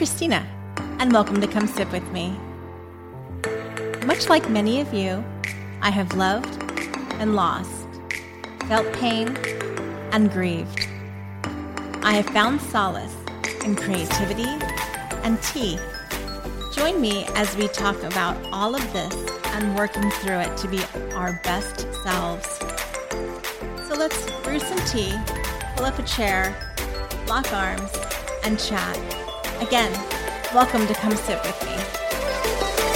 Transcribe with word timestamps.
Christina, 0.00 0.46
and 0.98 1.12
welcome 1.12 1.42
to 1.42 1.46
Come 1.46 1.66
Sip 1.66 1.92
With 1.92 2.10
Me. 2.10 2.34
Much 4.06 4.30
like 4.30 4.48
many 4.48 4.80
of 4.80 4.94
you, 4.94 5.22
I 5.82 5.90
have 5.90 6.14
loved 6.14 6.58
and 7.18 7.36
lost, 7.36 7.86
felt 8.66 8.90
pain 8.94 9.36
and 10.12 10.32
grieved. 10.32 10.88
I 12.02 12.14
have 12.14 12.24
found 12.28 12.62
solace 12.62 13.14
in 13.62 13.76
creativity 13.76 14.48
and 15.22 15.38
tea. 15.42 15.78
Join 16.74 16.98
me 16.98 17.26
as 17.34 17.54
we 17.58 17.68
talk 17.68 18.02
about 18.02 18.42
all 18.54 18.74
of 18.74 18.92
this 18.94 19.14
and 19.48 19.76
working 19.76 20.10
through 20.12 20.38
it 20.38 20.56
to 20.56 20.68
be 20.68 20.80
our 21.12 21.38
best 21.44 21.86
selves. 22.02 22.48
So 23.86 23.96
let's 23.98 24.30
brew 24.40 24.60
some 24.60 24.78
tea, 24.86 25.12
pull 25.76 25.84
up 25.84 25.98
a 25.98 26.02
chair, 26.04 26.56
lock 27.28 27.52
arms, 27.52 27.92
and 28.44 28.58
chat. 28.58 29.19
Again, 29.60 29.92
welcome 30.54 30.86
to 30.86 30.94
Come 30.94 31.16
Sit 31.16 31.38
With 31.44 31.64
Me. 31.64 32.90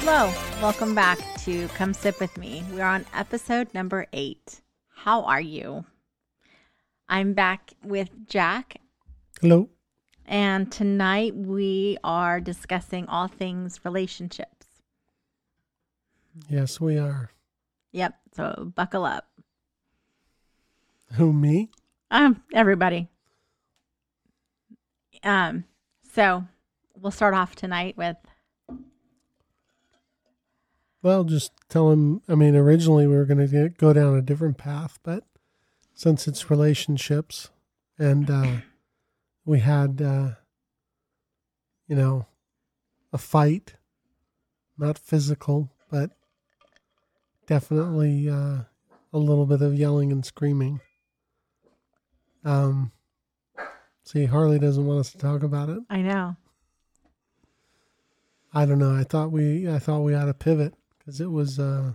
Hello, 0.00 0.32
welcome 0.60 0.94
back 0.94 1.18
to 1.44 1.68
Come 1.68 1.92
Sip 1.92 2.18
With 2.20 2.36
Me. 2.38 2.64
We're 2.72 2.84
on 2.84 3.04
episode 3.14 3.72
number 3.74 4.06
eight. 4.12 4.60
How 4.88 5.22
are 5.24 5.40
you? 5.40 5.84
I'm 7.08 7.34
back 7.34 7.72
with 7.84 8.10
Jack, 8.26 8.80
Hello. 9.40 9.68
and 10.26 10.70
tonight 10.72 11.34
we 11.36 11.98
are 12.02 12.40
discussing 12.40 13.06
all 13.06 13.28
things 13.28 13.80
relationships. 13.84 14.66
Yes, 16.48 16.80
we 16.80 16.98
are. 16.98 17.30
Yep, 17.92 18.14
so 18.34 18.72
buckle 18.74 19.04
up. 19.04 19.27
Who, 21.14 21.32
me? 21.32 21.70
Um, 22.10 22.42
everybody. 22.54 23.08
Um, 25.22 25.64
so 26.12 26.44
we'll 26.96 27.10
start 27.10 27.34
off 27.34 27.54
tonight 27.56 27.96
with 27.96 28.16
Well, 31.02 31.24
just 31.24 31.52
tell 31.68 31.90
him. 31.90 32.22
I 32.28 32.34
mean, 32.34 32.56
originally 32.56 33.06
we 33.06 33.14
were 33.14 33.24
going 33.24 33.46
to 33.46 33.68
go 33.68 33.92
down 33.92 34.16
a 34.16 34.22
different 34.22 34.58
path, 34.58 34.98
but 35.02 35.24
since 35.94 36.26
it's 36.28 36.50
relationships 36.50 37.50
and 37.98 38.30
uh, 38.30 38.56
we 39.44 39.60
had, 39.60 40.02
uh, 40.02 40.30
you 41.86 41.96
know, 41.96 42.26
a 43.12 43.18
fight, 43.18 43.74
not 44.76 44.98
physical, 44.98 45.70
but 45.90 46.10
definitely 47.46 48.28
uh, 48.28 48.58
a 49.12 49.18
little 49.18 49.46
bit 49.46 49.62
of 49.62 49.74
yelling 49.74 50.12
and 50.12 50.24
screaming. 50.24 50.80
Um, 52.44 52.92
see, 54.04 54.26
Harley 54.26 54.58
doesn't 54.58 54.86
want 54.86 55.00
us 55.00 55.12
to 55.12 55.18
talk 55.18 55.42
about 55.42 55.68
it. 55.68 55.78
I 55.90 56.02
know. 56.02 56.36
I 58.52 58.64
don't 58.64 58.78
know. 58.78 58.94
I 58.94 59.04
thought 59.04 59.30
we, 59.30 59.68
I 59.68 59.78
thought 59.78 60.00
we 60.00 60.14
had 60.14 60.26
to 60.26 60.34
pivot 60.34 60.74
because 60.98 61.20
it 61.20 61.30
was 61.30 61.58
uh, 61.58 61.92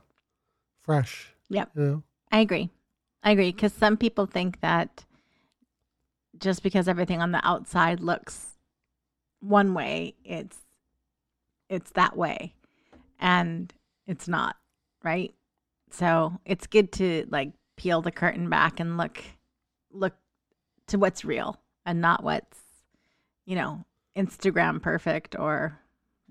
fresh. 0.81 1.33
Yep. 1.49 1.71
You 1.75 1.81
know. 1.81 2.03
I 2.31 2.39
agree. 2.39 2.69
I 3.23 3.31
agree 3.31 3.51
because 3.51 3.73
some 3.73 3.97
people 3.97 4.25
think 4.25 4.59
that 4.61 5.05
just 6.37 6.63
because 6.63 6.87
everything 6.87 7.21
on 7.21 7.31
the 7.31 7.45
outside 7.47 7.99
looks 7.99 8.57
one 9.39 9.73
way, 9.73 10.15
it's 10.23 10.57
it's 11.69 11.91
that 11.91 12.15
way, 12.15 12.53
and 13.19 13.73
it's 14.07 14.27
not, 14.27 14.57
right? 15.03 15.33
So 15.89 16.39
it's 16.45 16.67
good 16.67 16.91
to 16.93 17.25
like 17.29 17.53
peel 17.77 18.01
the 18.01 18.11
curtain 18.11 18.49
back 18.49 18.79
and 18.79 18.97
look 18.97 19.23
look 19.91 20.13
to 20.87 20.97
what's 20.97 21.23
real 21.25 21.59
and 21.85 22.01
not 22.01 22.23
what's 22.23 22.59
you 23.45 23.55
know 23.55 23.83
Instagram 24.15 24.81
perfect 24.81 25.35
or 25.37 25.79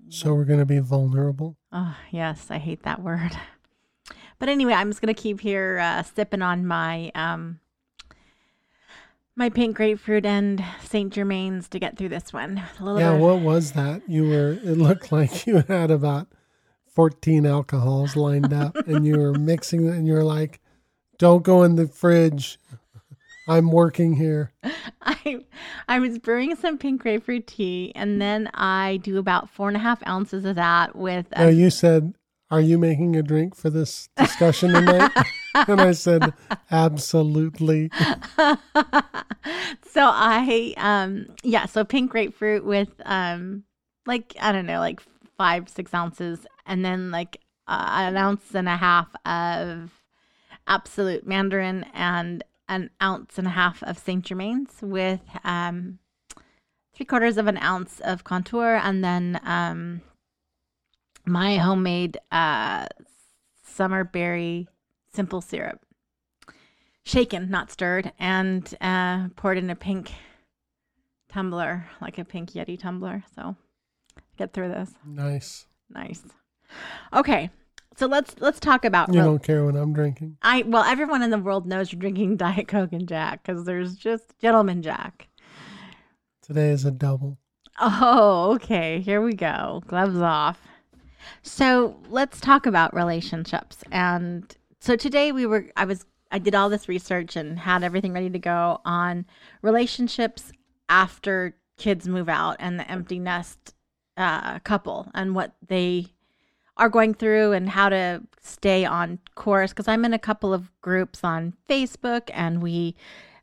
So 0.09 0.33
we're 0.33 0.45
going 0.45 0.59
to 0.59 0.65
be 0.65 0.79
vulnerable. 0.79 1.57
Oh, 1.71 1.95
yes, 2.11 2.47
I 2.49 2.57
hate 2.57 2.83
that 2.83 3.01
word. 3.01 3.31
But 4.39 4.49
anyway, 4.49 4.73
I'm 4.73 4.89
just 4.89 4.99
gonna 4.99 5.13
keep 5.13 5.39
here 5.39 5.79
uh, 5.81 6.03
sipping 6.03 6.41
on 6.41 6.65
my 6.65 7.11
um 7.15 7.59
my 9.37 9.49
pink 9.49 9.77
grapefruit 9.77 10.25
and 10.25 10.61
Saint 10.83 11.13
Germain's 11.13 11.69
to 11.69 11.79
get 11.79 11.97
through 11.97 12.09
this 12.09 12.33
one. 12.33 12.61
A 12.79 12.83
little 12.83 12.99
Yeah, 12.99 13.13
bit. 13.13 13.21
what 13.21 13.39
was 13.39 13.71
that? 13.71 14.01
You 14.07 14.27
were, 14.27 14.51
it 14.51 14.77
looked 14.77 15.11
like 15.13 15.47
you 15.47 15.63
had 15.67 15.89
about 15.91 16.27
14 16.87 17.45
alcohols 17.45 18.15
lined 18.17 18.53
up 18.53 18.75
and 18.87 19.05
you 19.05 19.17
were 19.17 19.33
mixing 19.33 19.87
and 19.87 20.05
you 20.07 20.13
were 20.13 20.23
like, 20.25 20.59
don't 21.17 21.43
go 21.43 21.63
in 21.63 21.75
the 21.75 21.87
fridge. 21.87 22.59
I'm 23.47 23.71
working 23.71 24.13
here. 24.13 24.51
I 25.01 25.39
I 25.87 25.99
was 25.99 26.17
brewing 26.19 26.55
some 26.55 26.77
pink 26.77 27.01
grapefruit 27.01 27.47
tea, 27.47 27.91
and 27.95 28.21
then 28.21 28.49
I 28.53 28.99
do 29.03 29.17
about 29.17 29.49
four 29.49 29.67
and 29.67 29.77
a 29.77 29.79
half 29.79 30.05
ounces 30.07 30.45
of 30.45 30.55
that 30.55 30.95
with. 30.95 31.27
Now 31.35 31.47
you 31.47 31.69
said, 31.69 32.13
are 32.49 32.61
you 32.61 32.77
making 32.77 33.15
a 33.15 33.23
drink 33.23 33.55
for 33.55 33.69
this 33.69 34.09
discussion 34.15 34.73
tonight? 34.73 35.11
and 35.67 35.81
I 35.81 35.91
said, 35.91 36.33
absolutely. 36.71 37.89
so 38.37 40.01
I 40.03 40.73
um 40.77 41.25
yeah, 41.43 41.65
so 41.65 41.83
pink 41.83 42.11
grapefruit 42.11 42.63
with 42.63 42.89
um 43.05 43.63
like 44.05 44.35
I 44.39 44.51
don't 44.51 44.65
know, 44.65 44.79
like 44.79 45.01
five 45.37 45.67
six 45.67 45.93
ounces, 45.93 46.45
and 46.65 46.85
then 46.85 47.11
like 47.11 47.37
uh, 47.67 47.87
an 47.91 48.17
ounce 48.17 48.53
and 48.53 48.69
a 48.69 48.77
half 48.77 49.07
of 49.25 49.91
Absolut 50.67 51.25
Mandarin 51.25 51.85
and 51.93 52.43
an 52.67 52.89
ounce 53.01 53.37
and 53.37 53.47
a 53.47 53.51
half 53.51 53.83
of 53.83 53.97
Saint 53.97 54.25
Germain's 54.25 54.81
with 54.81 55.21
um 55.43 55.99
three 56.93 57.05
quarters 57.05 57.37
of 57.37 57.47
an 57.47 57.57
ounce 57.57 57.99
of 58.01 58.23
Cointreau, 58.23 58.79
and 58.83 59.03
then 59.03 59.39
um 59.43 60.01
my 61.25 61.57
homemade 61.57 62.17
uh 62.31 62.87
summer 63.63 64.03
berry 64.03 64.67
simple 65.13 65.41
syrup 65.41 65.79
shaken, 67.05 67.49
not 67.49 67.71
stirred, 67.71 68.11
and 68.17 68.75
uh, 68.81 69.27
poured 69.35 69.57
in 69.57 69.69
a 69.69 69.75
pink 69.75 70.11
tumbler, 71.29 71.85
like 72.01 72.17
a 72.17 72.25
pink 72.25 72.51
Yeti 72.51 72.79
tumbler. 72.79 73.23
So 73.35 73.55
get 74.37 74.53
through 74.53 74.69
this. 74.69 74.91
Nice. 75.05 75.67
Nice. 75.89 76.23
Okay, 77.13 77.49
so 77.95 78.07
let's 78.07 78.35
let's 78.39 78.59
talk 78.59 78.85
about. 78.85 79.13
You 79.13 79.21
don't 79.21 79.43
care 79.43 79.65
what 79.65 79.75
I'm 79.75 79.93
drinking. 79.93 80.37
I 80.41 80.63
well, 80.63 80.83
everyone 80.83 81.21
in 81.21 81.29
the 81.29 81.37
world 81.37 81.67
knows 81.67 81.91
you're 81.91 81.99
drinking 81.99 82.37
Diet 82.37 82.67
Coke 82.67 82.93
and 82.93 83.07
Jack 83.07 83.43
because 83.43 83.65
there's 83.65 83.95
just 83.95 84.37
Gentleman 84.39 84.81
Jack. 84.81 85.27
Today 86.41 86.71
is 86.71 86.85
a 86.85 86.91
double. 86.91 87.37
Oh, 87.79 88.53
okay. 88.55 88.99
Here 88.99 89.21
we 89.21 89.33
go. 89.33 89.81
Gloves 89.87 90.19
off. 90.19 90.59
So 91.41 91.97
let's 92.09 92.39
talk 92.39 92.65
about 92.65 92.93
relationships. 92.93 93.83
And 93.91 94.55
so 94.79 94.95
today 94.95 95.31
we 95.31 95.45
were, 95.45 95.67
I 95.75 95.85
was, 95.85 96.05
I 96.31 96.39
did 96.39 96.55
all 96.55 96.69
this 96.69 96.89
research 96.89 97.35
and 97.35 97.57
had 97.57 97.83
everything 97.83 98.13
ready 98.13 98.29
to 98.29 98.39
go 98.39 98.81
on 98.85 99.25
relationships 99.61 100.51
after 100.89 101.55
kids 101.77 102.07
move 102.07 102.29
out 102.29 102.57
and 102.59 102.79
the 102.79 102.89
empty 102.89 103.19
nest 103.19 103.73
uh, 104.17 104.59
couple 104.59 105.09
and 105.13 105.33
what 105.33 105.55
they 105.67 106.12
are 106.77 106.89
going 106.89 107.13
through 107.13 107.51
and 107.51 107.69
how 107.69 107.89
to 107.89 108.21
stay 108.41 108.83
on 108.85 109.19
course. 109.35 109.71
Because 109.71 109.87
I'm 109.87 110.05
in 110.05 110.13
a 110.13 110.19
couple 110.19 110.53
of 110.53 110.71
groups 110.81 111.23
on 111.23 111.53
Facebook 111.69 112.29
and 112.33 112.61
we, 112.61 112.95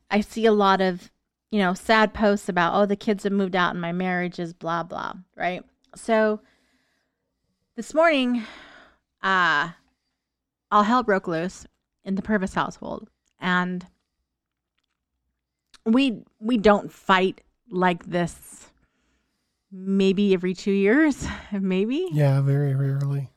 I 0.09 0.21
see 0.21 0.45
a 0.45 0.51
lot 0.51 0.81
of 0.81 1.11
you 1.51 1.59
know, 1.59 1.73
sad 1.73 2.13
posts 2.13 2.47
about, 2.47 2.73
oh, 2.73 2.85
the 2.85 2.95
kids 2.95 3.25
have 3.25 3.33
moved 3.33 3.55
out 3.55 3.71
and 3.71 3.81
my 3.81 3.91
marriage 3.91 4.39
is 4.39 4.53
blah, 4.53 4.83
blah, 4.83 5.13
right? 5.35 5.63
So 5.95 6.39
this 7.75 7.93
morning, 7.93 8.43
uh, 9.21 9.71
all 10.71 10.83
hell 10.83 11.03
broke 11.03 11.27
loose 11.27 11.67
in 12.05 12.15
the 12.15 12.21
Purvis 12.21 12.53
household. 12.53 13.09
And 13.39 13.85
we 15.85 16.23
we 16.39 16.57
don't 16.57 16.91
fight 16.91 17.41
like 17.69 18.05
this 18.05 18.70
maybe 19.71 20.33
every 20.33 20.53
two 20.53 20.71
years, 20.71 21.25
maybe. 21.51 22.07
Yeah, 22.11 22.41
very 22.41 22.75
rarely. 22.75 23.29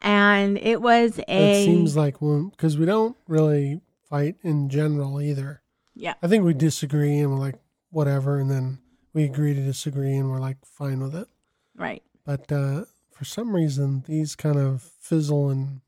And 0.00 0.56
it 0.58 0.80
was 0.80 1.18
a 1.28 1.62
It 1.62 1.64
seems 1.64 1.96
like 1.96 2.18
because 2.20 2.78
we 2.78 2.86
don't 2.86 3.16
really 3.26 3.80
fight 4.08 4.36
in 4.42 4.68
general 4.68 5.20
either. 5.20 5.60
yeah, 5.94 6.14
I 6.22 6.28
think 6.28 6.44
we 6.44 6.54
disagree 6.54 7.18
and 7.18 7.30
we're 7.32 7.40
like, 7.40 7.56
whatever. 7.90 8.38
And 8.38 8.48
then 8.50 8.78
we 9.12 9.24
agree 9.24 9.54
to 9.54 9.60
disagree 9.64 10.14
and 10.14 10.30
we're 10.30 10.40
like, 10.40 10.58
fine 10.64 11.00
with 11.00 11.14
it. 11.16 11.28
right. 11.76 12.02
But 12.24 12.52
uh, 12.52 12.84
for 13.10 13.24
some 13.24 13.54
reason, 13.56 14.04
these 14.06 14.36
kind 14.36 14.58
of 14.58 14.82
fizzle 15.00 15.48
and 15.48 15.80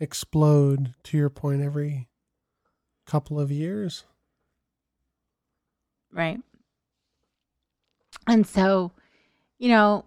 explode, 0.00 0.94
to 1.02 1.16
your 1.18 1.30
point, 1.30 1.60
every 1.62 2.08
couple 3.06 3.40
of 3.40 3.50
years. 3.50 4.04
Right. 6.12 6.38
And 8.28 8.46
so, 8.46 8.92
you 9.58 9.68
know, 9.70 10.04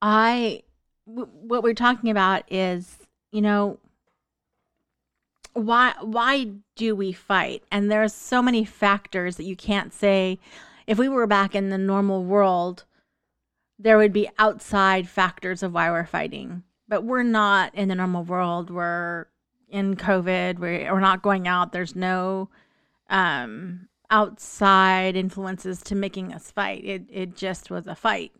I, 0.00 0.62
w- 1.08 1.30
what 1.32 1.62
we're 1.62 1.74
talking 1.74 2.10
about 2.10 2.44
is, 2.52 2.98
you 3.32 3.42
know, 3.42 3.78
why 5.54 5.94
why 6.02 6.50
do 6.76 6.94
we 6.94 7.12
fight? 7.12 7.62
And 7.72 7.90
there's 7.90 8.12
so 8.12 8.42
many 8.42 8.64
factors 8.66 9.36
that 9.36 9.44
you 9.44 9.56
can't 9.56 9.92
say 9.92 10.38
if 10.86 10.98
we 10.98 11.08
were 11.08 11.26
back 11.26 11.54
in 11.54 11.70
the 11.70 11.78
normal 11.78 12.22
world 12.22 12.84
there 13.78 13.98
would 13.98 14.12
be 14.12 14.28
outside 14.38 15.08
factors 15.08 15.62
of 15.62 15.72
why 15.72 15.90
we're 15.90 16.06
fighting. 16.06 16.62
But 16.88 17.04
we're 17.04 17.22
not 17.22 17.74
in 17.74 17.88
the 17.88 17.94
normal 17.94 18.22
world. 18.22 18.70
We're 18.70 19.26
in 19.68 19.96
COVID. 19.96 20.58
We're, 20.58 20.92
we're 20.92 21.00
not 21.00 21.22
going 21.22 21.48
out. 21.48 21.72
There's 21.72 21.96
no 21.96 22.48
um, 23.10 23.88
outside 24.10 25.16
influences 25.16 25.82
to 25.82 25.94
making 25.94 26.32
us 26.32 26.50
fight. 26.50 26.84
It 26.84 27.04
it 27.10 27.36
just 27.36 27.70
was 27.70 27.86
a 27.86 27.94
fight. 27.94 28.32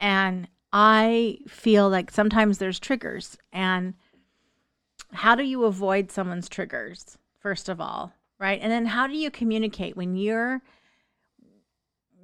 And 0.00 0.48
I 0.72 1.38
feel 1.48 1.88
like 1.88 2.10
sometimes 2.10 2.58
there's 2.58 2.78
triggers 2.78 3.36
and 3.52 3.94
how 5.12 5.34
do 5.34 5.42
you 5.42 5.64
avoid 5.64 6.10
someone's 6.10 6.48
triggers 6.48 7.18
first 7.38 7.68
of 7.68 7.80
all, 7.80 8.12
right? 8.38 8.60
And 8.60 8.70
then 8.70 8.86
how 8.86 9.06
do 9.06 9.14
you 9.14 9.30
communicate 9.30 9.96
when 9.96 10.16
you're 10.16 10.60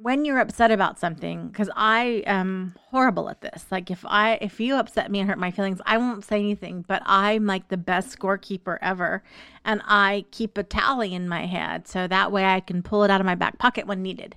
when 0.05 0.27
you're 0.27 0.39
upset 0.39 0.71
about 0.71 0.99
something 0.99 1.49
because 1.49 1.71
i 1.77 2.23
am 2.27 2.75
horrible 2.91 3.31
at 3.31 3.41
this. 3.41 3.65
Like 3.71 3.91
if 3.91 4.05
i 4.05 4.35
if 4.43 4.61
you 4.61 4.75
upset 4.75 5.11
me 5.11 5.19
and 5.19 5.27
hurt 5.27 5.39
my 5.39 5.51
feelings 5.51 5.81
i 5.87 5.97
won't 5.97 6.23
say 6.27 6.39
anything 6.39 6.85
but 6.87 7.01
i'm 7.07 7.47
like 7.47 7.69
the 7.69 7.79
best 7.79 8.19
scorekeeper 8.19 8.77
ever 8.83 9.23
and 9.65 9.81
i 9.87 10.27
keep 10.31 10.59
a 10.59 10.63
tally 10.63 11.15
in 11.15 11.27
my 11.27 11.47
head 11.47 11.89
so 11.89 12.07
that 12.07 12.31
way 12.31 12.45
i 12.45 12.61
can 12.61 12.83
pull 12.83 13.03
it 13.03 13.11
out 13.11 13.23
of 13.23 13.25
my 13.25 13.35
back 13.35 13.59
pocket 13.59 13.87
when 13.87 14.03
needed. 14.03 14.37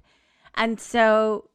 And 0.56 0.80
so 0.80 1.50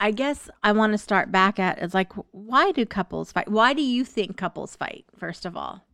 i 0.00 0.12
guess 0.12 0.48
i 0.62 0.72
want 0.72 0.92
to 0.92 0.98
start 0.98 1.30
back 1.30 1.58
at 1.58 1.78
is 1.82 1.92
like 1.92 2.14
why 2.30 2.72
do 2.72 2.86
couples 2.86 3.32
fight? 3.32 3.50
Why 3.50 3.74
do 3.74 3.82
you 3.82 4.02
think 4.06 4.38
couples 4.38 4.76
fight 4.76 5.04
first 5.18 5.44
of 5.44 5.58
all 5.58 5.84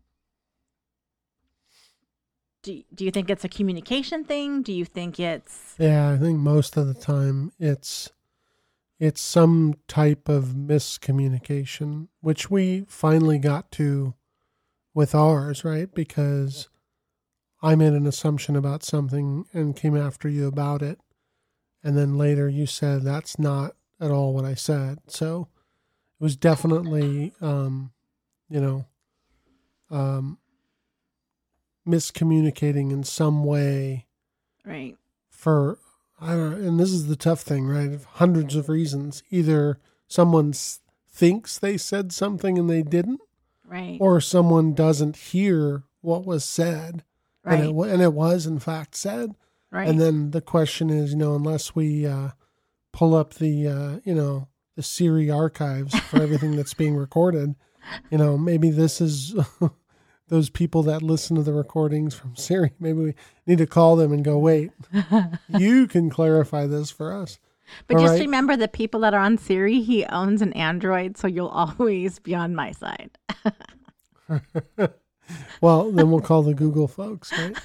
do, 2.62 2.82
do 2.94 3.04
you 3.04 3.10
think 3.10 3.30
it's 3.30 3.44
a 3.44 3.48
communication 3.48 4.24
thing? 4.24 4.62
Do 4.62 4.72
you 4.72 4.84
think 4.84 5.20
it's 5.20 5.74
Yeah, 5.78 6.10
I 6.10 6.16
think 6.16 6.38
most 6.38 6.76
of 6.76 6.86
the 6.86 6.94
time 6.94 7.52
it's 7.58 8.10
it's 8.98 9.20
some 9.20 9.74
type 9.86 10.28
of 10.28 10.46
miscommunication, 10.46 12.08
which 12.20 12.50
we 12.50 12.84
finally 12.88 13.38
got 13.38 13.70
to 13.72 14.14
with 14.92 15.14
ours, 15.14 15.64
right? 15.64 15.94
Because 15.94 16.68
I 17.62 17.76
made 17.76 17.92
an 17.92 18.06
assumption 18.06 18.56
about 18.56 18.82
something 18.82 19.46
and 19.52 19.76
came 19.76 19.96
after 19.96 20.28
you 20.28 20.48
about 20.48 20.82
it. 20.82 20.98
And 21.84 21.96
then 21.96 22.18
later 22.18 22.48
you 22.48 22.66
said 22.66 23.02
that's 23.02 23.38
not 23.38 23.76
at 24.00 24.10
all 24.10 24.34
what 24.34 24.44
I 24.44 24.54
said. 24.54 24.98
So 25.06 25.48
it 26.20 26.24
was 26.24 26.36
definitely 26.36 27.32
um, 27.40 27.92
you 28.48 28.60
know, 28.60 28.86
um 29.90 30.38
miscommunicating 31.88 32.92
in 32.92 33.02
some 33.02 33.44
way. 33.44 34.06
Right. 34.64 34.96
For 35.30 35.78
I 36.20 36.32
don't 36.32 36.50
know, 36.50 36.68
and 36.68 36.80
this 36.80 36.90
is 36.90 37.06
the 37.06 37.16
tough 37.16 37.40
thing, 37.40 37.66
right? 37.66 37.98
Hundreds 38.14 38.56
of 38.56 38.68
reasons. 38.68 39.22
Either 39.30 39.78
someone 40.08 40.52
thinks 41.08 41.58
they 41.58 41.76
said 41.76 42.12
something 42.12 42.58
and 42.58 42.68
they 42.68 42.82
didn't, 42.82 43.20
right? 43.66 43.98
Or 44.00 44.20
someone 44.20 44.74
doesn't 44.74 45.16
hear 45.16 45.84
what 46.00 46.26
was 46.26 46.44
said, 46.44 47.04
right? 47.44 47.60
And 47.60 47.70
it, 47.70 47.88
and 47.92 48.02
it 48.02 48.12
was 48.12 48.46
in 48.46 48.58
fact 48.58 48.94
said, 48.96 49.34
right? 49.70 49.88
And 49.88 50.00
then 50.00 50.32
the 50.32 50.40
question 50.40 50.90
is, 50.90 51.12
you 51.12 51.16
know, 51.16 51.34
unless 51.34 51.74
we 51.74 52.06
uh, 52.06 52.30
pull 52.92 53.14
up 53.14 53.34
the, 53.34 53.68
uh, 53.68 54.00
you 54.04 54.14
know, 54.14 54.48
the 54.74 54.82
Siri 54.82 55.30
archives 55.30 55.98
for 56.00 56.22
everything 56.22 56.56
that's 56.56 56.74
being 56.74 56.96
recorded, 56.96 57.54
you 58.10 58.18
know, 58.18 58.36
maybe 58.36 58.70
this 58.70 59.00
is 59.00 59.34
those 60.28 60.50
people 60.50 60.82
that 60.84 61.02
listen 61.02 61.36
to 61.36 61.42
the 61.42 61.52
recordings 61.52 62.14
from 62.14 62.36
Siri. 62.36 62.72
Maybe 62.80 62.98
we 62.98 63.14
need 63.46 63.58
to 63.58 63.66
call 63.66 63.96
them 63.96 64.12
and 64.12 64.24
go, 64.24 64.38
wait, 64.38 64.70
you 65.48 65.86
can 65.86 66.10
clarify 66.10 66.66
this 66.66 66.90
for 66.90 67.12
us. 67.12 67.38
But 67.86 67.96
All 67.96 68.02
just 68.02 68.12
right? 68.12 68.20
remember 68.20 68.56
the 68.56 68.68
people 68.68 69.00
that 69.00 69.12
are 69.14 69.20
on 69.20 69.36
Siri, 69.36 69.80
he 69.80 70.04
owns 70.06 70.40
an 70.40 70.52
Android, 70.54 71.18
so 71.18 71.26
you'll 71.26 71.48
always 71.48 72.18
be 72.18 72.34
on 72.34 72.54
my 72.54 72.72
side. 72.72 73.10
well, 75.60 75.90
then 75.90 76.10
we'll 76.10 76.20
call 76.20 76.42
the 76.42 76.54
Google 76.54 76.88
folks, 76.88 77.30
right? 77.32 77.58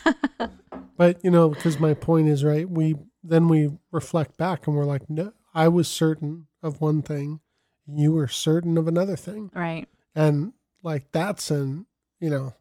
but 0.97 1.23
you 1.23 1.31
know, 1.31 1.49
because 1.49 1.79
my 1.79 1.93
point 1.93 2.27
is 2.27 2.43
right, 2.43 2.69
we 2.69 2.95
then 3.23 3.47
we 3.47 3.71
reflect 3.91 4.37
back 4.37 4.67
and 4.67 4.75
we're 4.75 4.83
like, 4.83 5.09
no, 5.09 5.31
I 5.53 5.69
was 5.69 5.87
certain 5.87 6.47
of 6.61 6.81
one 6.81 7.01
thing, 7.01 7.39
you 7.87 8.11
were 8.11 8.27
certain 8.27 8.77
of 8.77 8.87
another 8.89 9.15
thing, 9.15 9.51
right? 9.53 9.87
And 10.13 10.51
like 10.81 11.11
that's 11.13 11.49
an 11.49 11.85
you 12.23 12.29
know, 12.29 12.53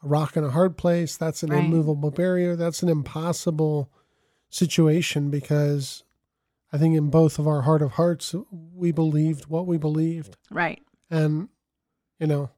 a 0.00 0.06
rock 0.06 0.36
in 0.36 0.44
a 0.44 0.50
hard 0.50 0.76
place. 0.76 1.16
That's 1.16 1.42
an 1.42 1.50
right. 1.50 1.64
immovable 1.64 2.12
barrier. 2.12 2.54
That's 2.54 2.84
an 2.84 2.88
impossible 2.88 3.90
situation 4.48 5.28
because 5.28 6.04
I 6.72 6.78
think 6.78 6.96
in 6.96 7.10
both 7.10 7.40
of 7.40 7.48
our 7.48 7.62
heart 7.62 7.82
of 7.82 7.92
hearts, 7.92 8.32
we 8.52 8.92
believed 8.92 9.46
what 9.46 9.66
we 9.66 9.76
believed. 9.76 10.36
Right. 10.52 10.80
And, 11.10 11.48
you 12.20 12.28
know, 12.28 12.50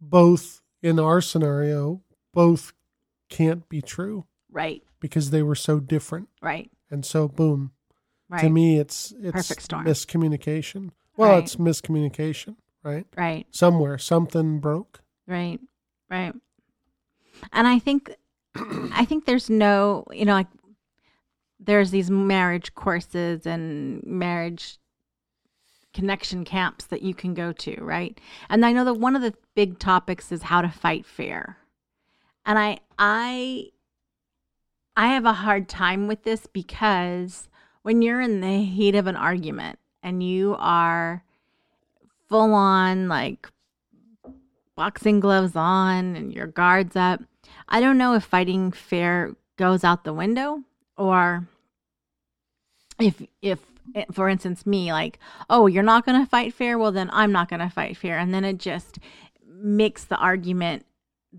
both 0.00 0.62
in 0.82 1.00
our 1.00 1.20
scenario, 1.20 2.00
both 2.32 2.72
can't 3.28 3.68
be 3.68 3.82
true. 3.82 4.26
Right. 4.52 4.84
Because 5.00 5.30
they 5.30 5.42
were 5.42 5.56
so 5.56 5.80
different. 5.80 6.28
Right. 6.40 6.70
And 6.92 7.04
so, 7.04 7.26
boom. 7.26 7.72
Right. 8.28 8.40
To 8.40 8.50
me, 8.50 8.78
it's 8.78 9.12
it's 9.20 9.50
miscommunication. 9.50 10.92
Well, 11.16 11.30
right. 11.30 11.42
it's 11.42 11.56
miscommunication, 11.56 12.56
right? 12.84 13.06
Right. 13.16 13.46
Somewhere 13.50 13.98
something 13.98 14.60
broke. 14.60 15.03
Right. 15.26 15.60
Right. 16.10 16.34
And 17.52 17.66
I 17.66 17.78
think 17.78 18.14
I 18.54 19.04
think 19.04 19.24
there's 19.24 19.50
no, 19.50 20.04
you 20.12 20.24
know, 20.24 20.34
like 20.34 20.48
there's 21.58 21.90
these 21.90 22.10
marriage 22.10 22.74
courses 22.74 23.46
and 23.46 24.02
marriage 24.04 24.78
connection 25.92 26.44
camps 26.44 26.86
that 26.86 27.02
you 27.02 27.14
can 27.14 27.34
go 27.34 27.52
to, 27.52 27.76
right? 27.82 28.20
And 28.50 28.66
I 28.66 28.72
know 28.72 28.84
that 28.84 28.94
one 28.94 29.16
of 29.16 29.22
the 29.22 29.34
big 29.54 29.78
topics 29.78 30.30
is 30.32 30.42
how 30.42 30.60
to 30.60 30.68
fight 30.68 31.06
fair. 31.06 31.58
And 32.44 32.58
I 32.58 32.78
I 32.98 33.70
I 34.96 35.08
have 35.08 35.24
a 35.24 35.32
hard 35.32 35.68
time 35.68 36.06
with 36.06 36.24
this 36.24 36.46
because 36.46 37.48
when 37.82 38.02
you're 38.02 38.20
in 38.20 38.40
the 38.40 38.62
heat 38.62 38.94
of 38.94 39.06
an 39.06 39.16
argument 39.16 39.78
and 40.02 40.22
you 40.22 40.56
are 40.58 41.24
full 42.28 42.54
on 42.54 43.08
like 43.08 43.48
boxing 44.76 45.20
gloves 45.20 45.54
on 45.54 46.16
and 46.16 46.32
your 46.32 46.46
guards 46.46 46.96
up. 46.96 47.22
I 47.68 47.80
don't 47.80 47.98
know 47.98 48.14
if 48.14 48.24
fighting 48.24 48.72
fair 48.72 49.34
goes 49.56 49.84
out 49.84 50.04
the 50.04 50.12
window 50.12 50.62
or 50.96 51.46
if 52.98 53.22
if 53.40 53.60
eh, 53.94 54.04
for 54.12 54.28
instance 54.28 54.66
me 54.66 54.92
like 54.92 55.18
oh 55.48 55.66
you're 55.68 55.82
not 55.82 56.04
going 56.04 56.20
to 56.20 56.28
fight 56.28 56.52
fair 56.52 56.76
well 56.76 56.90
then 56.90 57.08
I'm 57.12 57.30
not 57.30 57.48
going 57.48 57.60
to 57.60 57.68
fight 57.68 57.96
fair 57.96 58.18
and 58.18 58.34
then 58.34 58.44
it 58.44 58.58
just 58.58 58.98
makes 59.46 60.04
the 60.04 60.16
argument 60.16 60.84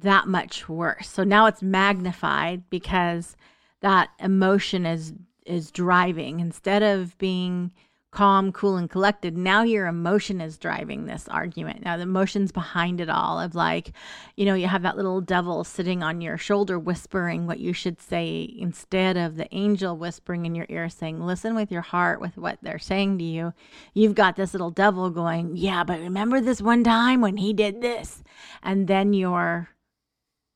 that 0.02 0.28
much 0.28 0.68
worse. 0.68 1.10
So 1.10 1.24
now 1.24 1.46
it's 1.46 1.62
magnified 1.62 2.70
because 2.70 3.38
that 3.82 4.10
emotion 4.20 4.86
is 4.86 5.14
is 5.46 5.70
driving 5.70 6.40
instead 6.40 6.82
of 6.82 7.18
being 7.20 7.72
calm, 8.16 8.54
cool, 8.54 8.78
and 8.78 8.90
collected. 8.90 9.38
Now 9.38 9.64
your 9.64 9.88
emotion 9.88 10.40
is 10.40 10.58
driving 10.58 11.06
this 11.06 11.28
argument. 11.28 11.84
Now 11.84 11.98
the 11.98 12.04
emotion's 12.04 12.50
behind 12.50 13.02
it 13.02 13.10
all 13.10 13.42
of 13.42 13.56
like, 13.56 13.92
you 14.38 14.46
know, 14.46 14.54
you 14.54 14.68
have 14.68 14.84
that 14.84 14.96
little 14.96 15.20
devil 15.20 15.66
sitting 15.66 16.02
on 16.02 16.22
your 16.22 16.38
shoulder 16.38 16.80
whispering 16.80 17.46
what 17.46 17.60
you 17.60 17.74
should 17.74 18.02
say 18.02 18.56
instead 18.58 19.18
of 19.18 19.36
the 19.36 19.54
angel 19.54 19.98
whispering 19.98 20.46
in 20.46 20.56
your 20.56 20.66
ear 20.70 20.88
saying, 20.88 21.26
listen 21.26 21.56
with 21.56 21.74
your 21.74 21.82
heart 21.82 22.22
with 22.22 22.38
what 22.38 22.58
they're 22.62 22.80
saying 22.80 23.18
to 23.18 23.26
you. 23.26 23.54
You've 23.94 24.16
got 24.16 24.38
this 24.38 24.54
little 24.54 24.72
devil 24.72 25.10
going, 25.10 25.58
yeah, 25.58 25.84
but 25.84 26.00
remember 26.00 26.40
this 26.40 26.62
one 26.62 26.86
time 26.86 27.20
when 27.20 27.36
he 27.36 27.52
did 27.52 27.82
this? 27.82 28.24
And 28.64 28.88
then 28.88 29.12
you're, 29.12 29.68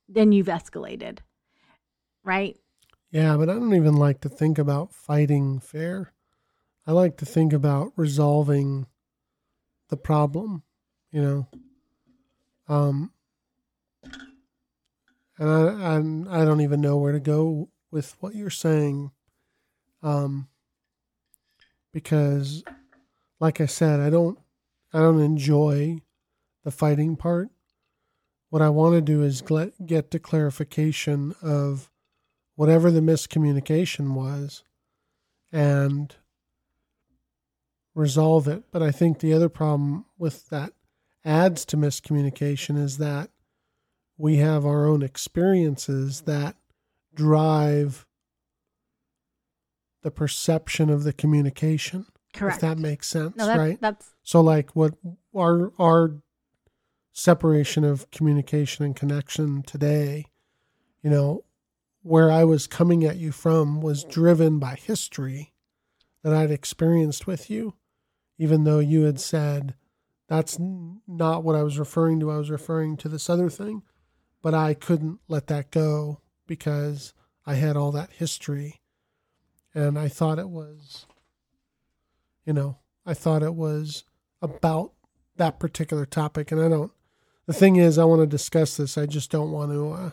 then 0.07 0.31
you've 0.31 0.47
escalated, 0.47 1.17
right? 2.23 2.55
Yeah, 3.11 3.35
but 3.35 3.49
I 3.49 3.55
don't 3.55 3.75
even 3.75 3.97
like 3.97 4.21
to 4.21 4.29
think 4.29 4.57
about 4.57 4.93
fighting 4.93 5.59
fair. 5.59 6.13
I 6.89 6.91
like 6.91 7.17
to 7.17 7.25
think 7.25 7.53
about 7.53 7.93
resolving 7.98 8.88
the 9.89 9.96
problem, 9.96 10.63
you 11.12 11.22
know. 11.22 11.48
Um, 12.67 13.12
and 15.38 15.50
I, 15.51 15.93
I'm, 15.93 16.27
I 16.27 16.43
don't 16.43 16.62
even 16.62 16.81
know 16.81 16.98
where 16.98 17.12
to 17.12 17.19
go 17.19 17.69
with 17.91 18.15
what 18.22 18.34
you're 18.34 18.50
saying, 18.50 19.12
um, 20.01 20.48
because, 21.93 22.63
like 23.39 23.62
I 23.62 23.67
said, 23.67 24.00
I 24.00 24.10
don't, 24.10 24.39
I 24.91 24.98
don't 24.98 25.22
enjoy 25.22 26.00
the 26.63 26.72
fighting 26.72 27.15
part. 27.15 27.50
What 28.50 28.63
I 28.63 28.69
want 28.69 28.96
to 28.96 29.01
do 29.01 29.22
is 29.22 29.43
get 29.86 30.10
to 30.10 30.17
clarification 30.17 31.36
of 31.39 31.91
whatever 32.55 32.89
the 32.89 33.01
miscommunication 33.01 34.15
was, 34.15 34.63
and 35.51 36.15
resolve 37.96 38.48
it. 38.48 38.63
But 38.72 38.84
I 38.84 38.91
think 38.91 39.19
the 39.19 39.34
other 39.34 39.50
problem 39.50 40.05
with 40.17 40.50
that 40.50 40.74
adds 41.25 41.65
to 41.65 41.77
miscommunication 41.77 42.77
is 42.77 42.98
that 42.98 43.29
we 44.17 44.38
have 44.38 44.65
our 44.65 44.86
own 44.86 45.01
experiences 45.01 46.22
that 46.22 46.55
drive 47.13 48.05
the 50.01 50.12
perception 50.12 50.89
of 50.89 51.03
the 51.03 51.13
communication. 51.13 52.05
Correct. 52.34 52.58
If 52.58 52.62
that 52.62 52.77
makes 52.77 53.08
sense, 53.08 53.36
no, 53.36 53.48
that, 53.48 53.58
right? 53.58 53.81
That's 53.81 54.13
So 54.24 54.41
like 54.41 54.75
what 54.75 54.93
our 55.36 55.74
our 55.79 56.22
separation 57.12 57.84
of 57.84 58.10
communication 58.12 58.86
and 58.86 58.96
connection 58.96 59.63
today, 59.63 60.27
you 61.01 61.10
know, 61.10 61.43
where 62.01 62.31
I 62.31 62.43
was 62.43 62.67
coming 62.67 63.03
at 63.03 63.17
you 63.17 63.31
from 63.31 63.81
was 63.81 64.03
driven 64.03 64.60
by 64.60 64.75
history 64.75 65.53
that 66.24 66.34
I'd 66.34 66.51
experienced 66.51 67.27
with 67.27 67.50
you, 67.50 67.74
even 68.39 68.63
though 68.63 68.79
you 68.79 69.03
had 69.03 69.19
said 69.19 69.75
that's 70.27 70.58
not 70.60 71.43
what 71.43 71.55
I 71.55 71.62
was 71.63 71.77
referring 71.77 72.19
to. 72.22 72.31
I 72.31 72.38
was 72.38 72.50
referring 72.50 72.98
to 72.98 73.10
this 73.10 73.29
other 73.29 73.50
thing, 73.50 73.84
but 74.41 74.53
I 74.55 74.74
couldn't 74.74 75.19
let 75.27 75.46
that 75.48 75.69
go 75.72 76.22
because 76.48 77.13
I 77.46 77.55
had 77.55 77.75
all 77.77 77.91
that 77.91 78.12
history 78.12 78.81
and 79.75 80.00
I 80.00 80.08
thought 80.08 80.39
it 80.39 80.50
was 80.50 81.05
you 82.46 82.53
know, 82.53 82.77
I 83.05 83.13
thought 83.13 83.43
it 83.43 83.53
was 83.53 84.03
about 84.41 84.93
that 85.36 85.60
particular 85.60 86.05
topic 86.05 86.51
and 86.51 86.60
I 86.62 86.67
don't 86.69 86.91
the 87.46 87.53
thing 87.53 87.75
is 87.77 87.98
I 87.98 88.03
want 88.05 88.22
to 88.22 88.27
discuss 88.27 88.77
this. 88.77 88.98
I 88.98 89.05
just 89.08 89.31
don't 89.31 89.51
want 89.51 89.72
to 89.72 89.89
uh, 89.91 90.12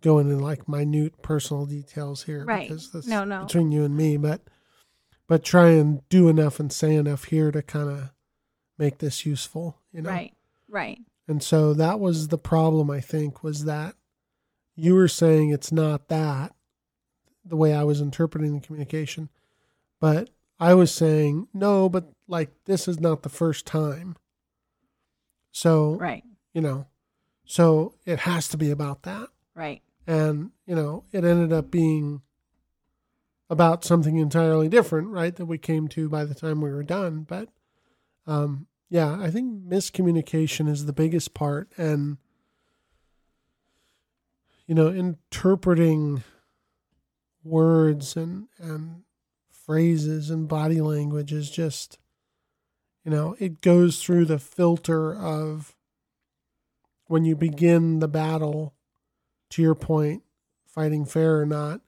go 0.00 0.18
into 0.18 0.36
like 0.36 0.66
minute 0.68 1.20
personal 1.22 1.66
details 1.66 2.22
here 2.24 2.44
Right. 2.46 2.68
because 2.68 2.90
this 2.92 3.06
No, 3.06 3.24
no. 3.24 3.44
between 3.44 3.70
you 3.70 3.84
and 3.84 3.94
me, 3.96 4.16
but 4.16 4.40
but 5.30 5.44
try 5.44 5.68
and 5.68 6.02
do 6.08 6.28
enough 6.28 6.58
and 6.58 6.72
say 6.72 6.92
enough 6.96 7.26
here 7.26 7.52
to 7.52 7.62
kind 7.62 7.88
of 7.88 8.10
make 8.76 8.98
this 8.98 9.24
useful, 9.24 9.78
you 9.92 10.02
know. 10.02 10.10
right. 10.10 10.34
Right. 10.68 10.98
And 11.28 11.40
so 11.40 11.72
that 11.74 12.00
was 12.00 12.28
the 12.28 12.36
problem 12.38 12.90
I 12.90 13.00
think 13.00 13.44
was 13.44 13.64
that 13.64 13.94
you 14.74 14.96
were 14.96 15.06
saying 15.06 15.50
it's 15.50 15.70
not 15.70 16.08
that 16.08 16.52
the 17.44 17.54
way 17.54 17.72
I 17.72 17.84
was 17.84 18.00
interpreting 18.00 18.54
the 18.54 18.60
communication, 18.60 19.28
but 20.00 20.30
I 20.58 20.74
was 20.74 20.92
saying 20.92 21.46
no, 21.54 21.88
but 21.88 22.10
like 22.26 22.50
this 22.64 22.88
is 22.88 22.98
not 22.98 23.22
the 23.22 23.28
first 23.28 23.66
time. 23.66 24.16
So, 25.52 25.94
Right. 25.94 26.24
you 26.52 26.60
know, 26.60 26.86
so 27.44 27.94
it 28.04 28.20
has 28.20 28.48
to 28.48 28.56
be 28.56 28.72
about 28.72 29.02
that 29.04 29.28
Right. 29.54 29.80
and 30.08 30.50
you 30.66 30.74
know 30.74 31.04
it 31.12 31.24
ended 31.24 31.52
up 31.52 31.70
being 31.70 32.22
about 33.50 33.84
something 33.84 34.16
entirely 34.16 34.68
different 34.68 35.08
right 35.08 35.36
that 35.36 35.44
we 35.44 35.58
came 35.58 35.88
to 35.88 36.08
by 36.08 36.24
the 36.24 36.34
time 36.34 36.60
we 36.62 36.70
were 36.70 36.82
done. 36.82 37.22
But 37.28 37.48
um 38.26 38.66
yeah 38.88 39.18
i 39.20 39.30
think 39.30 39.62
miscommunication 39.64 40.68
is 40.68 40.86
the 40.86 40.92
biggest 40.92 41.34
part. 41.34 41.70
And 41.76 42.16
you 44.66 44.74
know 44.74 44.88
interpreting 44.88 46.22
words 47.44 48.16
and 48.16 48.46
and 48.58 49.02
phrases 49.50 50.30
and 50.30 50.48
body 50.48 50.80
language 50.80 51.32
is 51.32 51.50
just 51.50 51.98
you 53.04 53.10
know 53.10 53.34
it 53.38 53.60
goes 53.60 54.02
through 54.02 54.26
the 54.26 54.38
filter 54.38 55.14
of 55.14 55.74
when 57.10 57.24
you 57.24 57.34
begin 57.34 57.98
the 57.98 58.06
battle 58.06 58.72
to 59.50 59.60
your 59.60 59.74
point, 59.74 60.22
fighting 60.64 61.04
fair 61.04 61.40
or 61.40 61.44
not, 61.44 61.80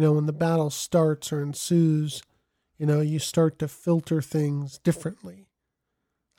you 0.00 0.06
know, 0.06 0.12
when 0.12 0.24
the 0.24 0.32
battle 0.32 0.70
starts 0.70 1.30
or 1.30 1.42
ensues, 1.42 2.22
you 2.78 2.86
know, 2.86 3.02
you 3.02 3.18
start 3.18 3.58
to 3.58 3.68
filter 3.68 4.22
things 4.22 4.78
differently. 4.78 5.46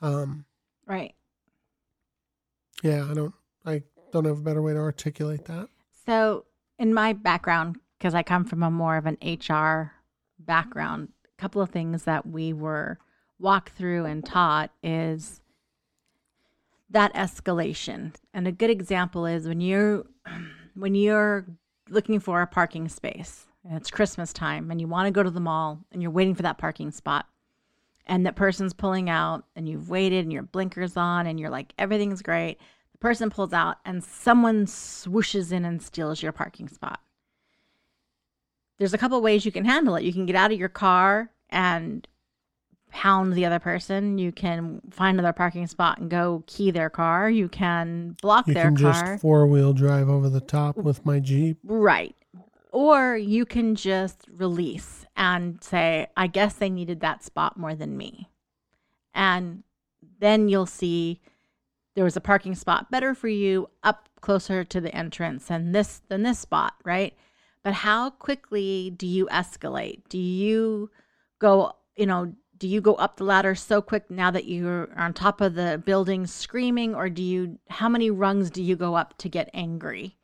Um, 0.00 0.46
Right. 0.84 1.14
yeah, 2.82 3.06
I 3.08 3.14
don't, 3.14 3.34
I 3.64 3.82
don't 4.10 4.24
have 4.24 4.38
a 4.38 4.42
better 4.42 4.60
way 4.60 4.72
to 4.72 4.80
articulate 4.80 5.44
that. 5.44 5.68
So, 6.04 6.44
in 6.76 6.92
my 6.92 7.12
background, 7.12 7.76
because 7.96 8.16
I 8.16 8.24
come 8.24 8.44
from 8.44 8.64
a 8.64 8.70
more 8.70 8.96
of 8.96 9.06
an 9.06 9.16
HR 9.22 9.92
background, 10.40 11.10
a 11.24 11.40
couple 11.40 11.62
of 11.62 11.70
things 11.70 12.02
that 12.02 12.26
we 12.26 12.52
were 12.52 12.98
walked 13.38 13.74
through 13.74 14.06
and 14.06 14.26
taught 14.26 14.72
is 14.82 15.40
that 16.90 17.14
escalation. 17.14 18.14
And 18.34 18.48
a 18.48 18.52
good 18.52 18.70
example 18.70 19.24
is 19.24 19.46
when 19.46 19.60
you're 19.60 20.04
when 20.74 20.96
you're 20.96 21.46
looking 21.88 22.18
for 22.18 22.42
a 22.42 22.46
parking 22.48 22.88
space 22.88 23.46
and 23.64 23.76
it's 23.76 23.90
Christmas 23.90 24.32
time 24.32 24.70
and 24.70 24.80
you 24.80 24.88
want 24.88 25.06
to 25.06 25.12
go 25.12 25.22
to 25.22 25.30
the 25.30 25.40
mall 25.40 25.78
and 25.92 26.02
you're 26.02 26.10
waiting 26.10 26.34
for 26.34 26.42
that 26.42 26.58
parking 26.58 26.90
spot 26.90 27.26
and 28.06 28.26
that 28.26 28.36
person's 28.36 28.72
pulling 28.72 29.08
out 29.08 29.44
and 29.54 29.68
you've 29.68 29.88
waited 29.88 30.24
and 30.24 30.32
your 30.32 30.42
blinkers 30.42 30.96
on 30.96 31.26
and 31.26 31.38
you're 31.38 31.50
like 31.50 31.72
everything's 31.78 32.22
great. 32.22 32.58
The 32.92 32.98
person 32.98 33.30
pulls 33.30 33.52
out 33.52 33.78
and 33.84 34.02
someone 34.02 34.66
swooshes 34.66 35.52
in 35.52 35.64
and 35.64 35.82
steals 35.82 36.22
your 36.22 36.32
parking 36.32 36.68
spot. 36.68 37.00
There's 38.78 38.94
a 38.94 38.98
couple 38.98 39.20
ways 39.22 39.44
you 39.44 39.52
can 39.52 39.64
handle 39.64 39.94
it. 39.94 40.02
You 40.02 40.12
can 40.12 40.26
get 40.26 40.34
out 40.34 40.52
of 40.52 40.58
your 40.58 40.68
car 40.68 41.30
and 41.50 42.06
pound 42.90 43.32
the 43.32 43.46
other 43.46 43.58
person. 43.58 44.18
You 44.18 44.32
can 44.32 44.80
find 44.90 45.18
another 45.18 45.32
parking 45.32 45.66
spot 45.66 45.98
and 45.98 46.10
go 46.10 46.42
key 46.46 46.70
their 46.70 46.90
car. 46.90 47.30
You 47.30 47.48
can 47.48 48.16
block 48.20 48.46
You 48.48 48.54
their 48.54 48.64
can 48.64 48.76
car 48.76 48.92
just 48.92 49.22
four 49.22 49.46
wheel 49.46 49.72
drive 49.72 50.08
over 50.08 50.28
the 50.28 50.40
top 50.40 50.76
with 50.76 51.06
my 51.06 51.20
Jeep. 51.20 51.58
Right. 51.64 52.14
Or 52.72 53.16
you 53.16 53.44
can 53.44 53.74
just 53.74 54.26
release 54.30 55.04
and 55.14 55.62
say, 55.62 56.08
I 56.16 56.26
guess 56.26 56.54
they 56.54 56.70
needed 56.70 57.00
that 57.00 57.22
spot 57.22 57.56
more 57.56 57.74
than 57.74 57.96
me. 57.96 58.30
And 59.14 59.62
then 60.18 60.48
you'll 60.48 60.66
see 60.66 61.20
there 61.94 62.04
was 62.04 62.16
a 62.16 62.20
parking 62.20 62.54
spot 62.54 62.90
better 62.90 63.14
for 63.14 63.28
you 63.28 63.68
up 63.82 64.08
closer 64.20 64.64
to 64.64 64.80
the 64.80 64.94
entrance 64.94 65.50
and 65.50 65.74
this 65.74 66.00
than 66.08 66.22
this 66.22 66.38
spot, 66.38 66.74
right? 66.82 67.14
But 67.62 67.74
how 67.74 68.10
quickly 68.10 68.90
do 68.90 69.06
you 69.06 69.26
escalate? 69.26 70.00
Do 70.08 70.18
you 70.18 70.90
go, 71.38 71.72
you 71.94 72.06
know, 72.06 72.32
do 72.56 72.66
you 72.66 72.80
go 72.80 72.94
up 72.94 73.16
the 73.16 73.24
ladder 73.24 73.54
so 73.54 73.82
quick 73.82 74.10
now 74.10 74.30
that 74.30 74.46
you're 74.46 74.88
on 74.96 75.12
top 75.12 75.40
of 75.40 75.54
the 75.54 75.82
building 75.84 76.26
screaming 76.26 76.94
or 76.94 77.10
do 77.10 77.22
you 77.22 77.58
how 77.68 77.88
many 77.88 78.10
rungs 78.10 78.50
do 78.50 78.62
you 78.62 78.76
go 78.76 78.94
up 78.94 79.18
to 79.18 79.28
get 79.28 79.50
angry? 79.52 80.16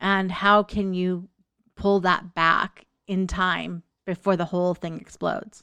and 0.00 0.30
how 0.30 0.62
can 0.62 0.94
you 0.94 1.28
pull 1.76 2.00
that 2.00 2.34
back 2.34 2.86
in 3.06 3.26
time 3.26 3.82
before 4.04 4.36
the 4.36 4.46
whole 4.46 4.74
thing 4.74 4.98
explodes. 4.98 5.62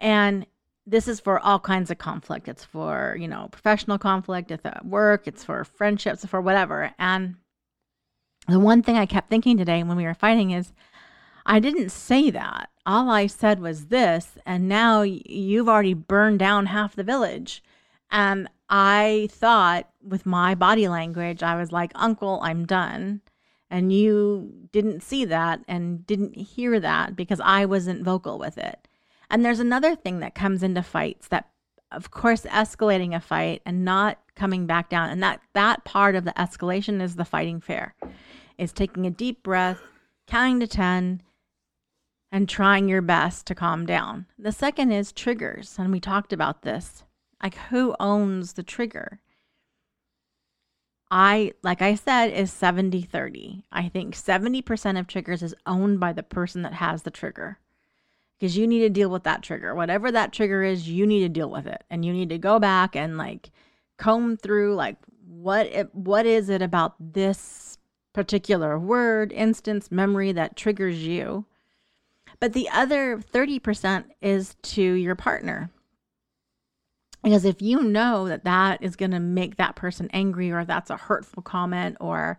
And 0.00 0.46
this 0.86 1.08
is 1.08 1.20
for 1.20 1.38
all 1.40 1.58
kinds 1.58 1.90
of 1.90 1.98
conflict. 1.98 2.48
It's 2.48 2.64
for 2.64 3.16
you 3.18 3.28
know 3.28 3.48
professional 3.50 3.98
conflict. 3.98 4.50
It's 4.50 4.64
at 4.64 4.84
work. 4.84 5.26
It's 5.26 5.44
for 5.44 5.64
friendships. 5.64 6.24
For 6.24 6.40
whatever. 6.40 6.92
And 6.98 7.36
the 8.46 8.60
one 8.60 8.82
thing 8.82 8.98
i 8.98 9.06
kept 9.06 9.30
thinking 9.30 9.56
today 9.56 9.82
when 9.82 9.96
we 9.96 10.04
were 10.04 10.12
fighting 10.12 10.50
is 10.50 10.72
i 11.46 11.58
didn't 11.58 11.90
say 11.90 12.30
that. 12.30 12.68
All 12.86 13.10
i 13.10 13.26
said 13.26 13.60
was 13.60 13.86
this 13.86 14.38
and 14.44 14.68
now 14.68 15.02
you've 15.02 15.68
already 15.68 15.94
burned 15.94 16.38
down 16.38 16.66
half 16.66 16.94
the 16.94 17.02
village. 17.04 17.62
And 18.10 18.48
I 18.68 19.28
thought 19.30 19.88
with 20.02 20.26
my 20.26 20.54
body 20.54 20.88
language, 20.88 21.42
I 21.42 21.56
was 21.56 21.72
like, 21.72 21.92
Uncle, 21.94 22.38
I'm 22.42 22.66
done. 22.66 23.20
And 23.70 23.92
you 23.92 24.52
didn't 24.72 25.02
see 25.02 25.24
that 25.24 25.60
and 25.66 26.06
didn't 26.06 26.36
hear 26.36 26.78
that 26.80 27.16
because 27.16 27.40
I 27.40 27.64
wasn't 27.64 28.04
vocal 28.04 28.38
with 28.38 28.58
it. 28.58 28.86
And 29.30 29.44
there's 29.44 29.60
another 29.60 29.96
thing 29.96 30.20
that 30.20 30.34
comes 30.34 30.62
into 30.62 30.82
fights 30.82 31.28
that, 31.28 31.48
of 31.90 32.10
course, 32.10 32.42
escalating 32.42 33.16
a 33.16 33.20
fight 33.20 33.62
and 33.64 33.84
not 33.84 34.18
coming 34.36 34.66
back 34.66 34.90
down. 34.90 35.10
And 35.10 35.22
that, 35.22 35.40
that 35.54 35.84
part 35.84 36.14
of 36.14 36.24
the 36.24 36.32
escalation 36.32 37.00
is 37.00 37.16
the 37.16 37.24
fighting 37.24 37.60
fair, 37.60 37.94
is 38.58 38.72
taking 38.72 39.06
a 39.06 39.10
deep 39.10 39.42
breath, 39.42 39.80
counting 40.26 40.60
to 40.60 40.66
10, 40.66 41.22
and 42.30 42.48
trying 42.48 42.88
your 42.88 43.02
best 43.02 43.46
to 43.46 43.54
calm 43.54 43.86
down. 43.86 44.26
The 44.38 44.52
second 44.52 44.92
is 44.92 45.12
triggers. 45.12 45.76
And 45.78 45.90
we 45.92 46.00
talked 46.00 46.32
about 46.32 46.62
this 46.62 47.04
like 47.42 47.56
who 47.68 47.94
owns 48.00 48.54
the 48.54 48.62
trigger 48.62 49.20
i 51.14 51.52
like 51.62 51.80
i 51.80 51.94
said 51.94 52.26
is 52.26 52.52
70 52.52 53.00
30 53.02 53.64
i 53.72 53.88
think 53.88 54.14
70% 54.14 54.98
of 54.98 55.06
triggers 55.06 55.42
is 55.42 55.54
owned 55.64 56.00
by 56.00 56.12
the 56.12 56.22
person 56.22 56.62
that 56.62 56.74
has 56.74 57.02
the 57.02 57.10
trigger. 57.10 57.58
Because 58.38 58.56
you 58.58 58.66
need 58.66 58.80
to 58.80 58.90
deal 58.90 59.08
with 59.10 59.22
that 59.22 59.42
trigger. 59.42 59.74
Whatever 59.74 60.10
that 60.10 60.32
trigger 60.32 60.62
is 60.62 60.88
you 60.88 61.06
need 61.06 61.20
to 61.20 61.28
deal 61.28 61.48
with 61.48 61.66
it. 61.66 61.84
And 61.88 62.04
you 62.04 62.12
need 62.12 62.28
to 62.30 62.38
go 62.38 62.58
back 62.58 62.96
and 62.96 63.16
like 63.16 63.50
comb 63.96 64.36
through 64.36 64.74
like 64.74 64.96
what 65.26 65.66
it, 65.66 65.94
what 65.94 66.26
is 66.26 66.48
it 66.48 66.60
about 66.60 66.94
this 66.98 67.78
particular 68.12 68.78
word 68.78 69.32
instance 69.32 69.90
memory 69.90 70.32
that 70.32 70.56
triggers 70.56 71.06
you. 71.06 71.46
But 72.40 72.52
the 72.52 72.68
other 72.70 73.18
30% 73.18 74.04
is 74.20 74.56
to 74.62 74.82
your 74.82 75.14
partner 75.14 75.70
because 77.24 77.44
if 77.44 77.60
you 77.60 77.82
know 77.82 78.28
that 78.28 78.44
that 78.44 78.82
is 78.82 78.96
going 78.96 79.10
to 79.10 79.20
make 79.20 79.56
that 79.56 79.76
person 79.76 80.08
angry, 80.12 80.52
or 80.52 80.64
that's 80.64 80.90
a 80.90 80.96
hurtful 80.96 81.42
comment, 81.42 81.96
or 82.00 82.38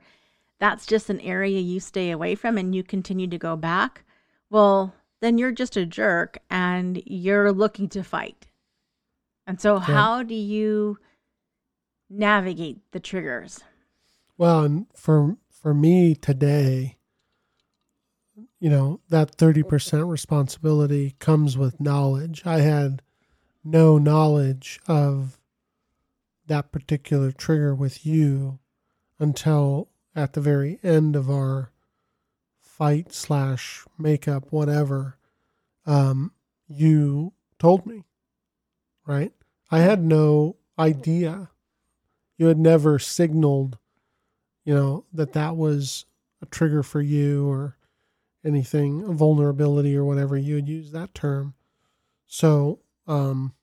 that's 0.59 0.85
just 0.85 1.09
an 1.09 1.19
area 1.21 1.59
you 1.59 1.79
stay 1.79 2.11
away 2.11 2.35
from 2.35 2.57
and 2.57 2.73
you 2.73 2.83
continue 2.83 3.27
to 3.27 3.37
go 3.37 3.55
back, 3.55 4.05
well, 4.49 4.93
then 5.21 5.37
you're 5.37 5.51
just 5.51 5.75
a 5.75 5.85
jerk 5.85 6.37
and 6.49 7.01
you're 7.05 7.51
looking 7.51 7.89
to 7.89 8.03
fight. 8.03 8.47
And 9.47 9.59
so, 9.59 9.77
how 9.77 10.23
do 10.23 10.35
you 10.35 10.97
navigate 12.09 12.79
the 12.91 12.99
triggers? 12.99 13.61
Well, 14.37 14.63
and 14.63 14.85
for 14.93 15.37
for 15.49 15.73
me 15.73 16.15
today, 16.15 16.97
you 18.59 18.69
know, 18.69 19.01
that 19.09 19.37
30% 19.37 20.09
responsibility 20.09 21.15
comes 21.19 21.57
with 21.57 21.79
knowledge. 21.79 22.43
I 22.45 22.59
had 22.59 23.01
no 23.65 23.97
knowledge 23.97 24.79
of 24.87 25.39
that 26.45 26.71
particular 26.71 27.31
trigger 27.31 27.73
with 27.73 28.05
you 28.05 28.59
until 29.19 29.89
at 30.15 30.33
the 30.33 30.41
very 30.41 30.79
end 30.83 31.15
of 31.15 31.29
our 31.29 31.71
fight 32.59 33.11
slash 33.13 33.85
makeup, 33.97 34.51
whatever, 34.51 35.17
um, 35.85 36.31
you 36.67 37.33
told 37.57 37.85
me, 37.85 38.03
right? 39.05 39.33
I 39.71 39.79
had 39.79 40.03
no 40.03 40.57
idea. 40.77 41.49
You 42.37 42.47
had 42.47 42.59
never 42.59 42.99
signaled, 42.99 43.77
you 44.63 44.75
know, 44.75 45.05
that 45.13 45.33
that 45.33 45.55
was 45.55 46.05
a 46.41 46.45
trigger 46.45 46.83
for 46.83 47.01
you 47.01 47.47
or 47.49 47.77
anything, 48.43 49.01
a 49.03 49.11
vulnerability 49.13 49.95
or 49.95 50.05
whatever 50.05 50.37
you 50.37 50.55
would 50.55 50.69
use 50.69 50.91
that 50.91 51.13
term. 51.15 51.55
So, 52.27 52.79
um, 53.07 53.53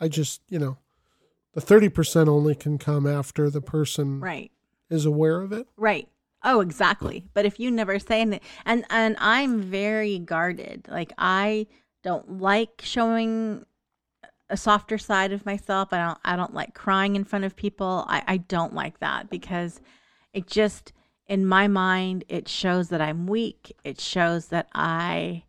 I 0.00 0.08
just, 0.08 0.42
you 0.48 0.58
know, 0.58 0.78
the 1.54 1.60
30% 1.60 2.28
only 2.28 2.54
can 2.54 2.78
come 2.78 3.06
after 3.06 3.48
the 3.48 3.62
person 3.62 4.20
Right. 4.20 4.50
is 4.90 5.06
aware 5.06 5.40
of 5.40 5.52
it. 5.52 5.66
Right. 5.76 6.08
Oh, 6.44 6.60
exactly. 6.60 7.24
But 7.34 7.46
if 7.46 7.58
you 7.58 7.70
never 7.70 7.98
say 7.98 8.20
anything, 8.20 8.40
and 8.64 8.84
and 8.90 9.16
I'm 9.18 9.60
very 9.62 10.18
guarded. 10.18 10.86
Like 10.88 11.12
I 11.18 11.66
don't 12.04 12.40
like 12.40 12.82
showing 12.84 13.64
a 14.48 14.56
softer 14.56 14.96
side 14.98 15.32
of 15.32 15.44
myself. 15.44 15.92
I 15.92 15.96
don't. 16.06 16.18
I 16.24 16.36
don't 16.36 16.54
like 16.54 16.72
crying 16.74 17.16
in 17.16 17.24
front 17.24 17.46
of 17.46 17.56
people. 17.56 18.04
I 18.06 18.22
I 18.28 18.36
don't 18.36 18.74
like 18.74 19.00
that 19.00 19.28
because 19.28 19.80
it 20.32 20.46
just 20.46 20.92
in 21.26 21.46
my 21.46 21.66
mind 21.66 22.22
it 22.28 22.48
shows 22.48 22.90
that 22.90 23.00
I'm 23.00 23.26
weak. 23.26 23.74
It 23.82 23.98
shows 24.00 24.48
that 24.48 24.68
I 24.72 25.42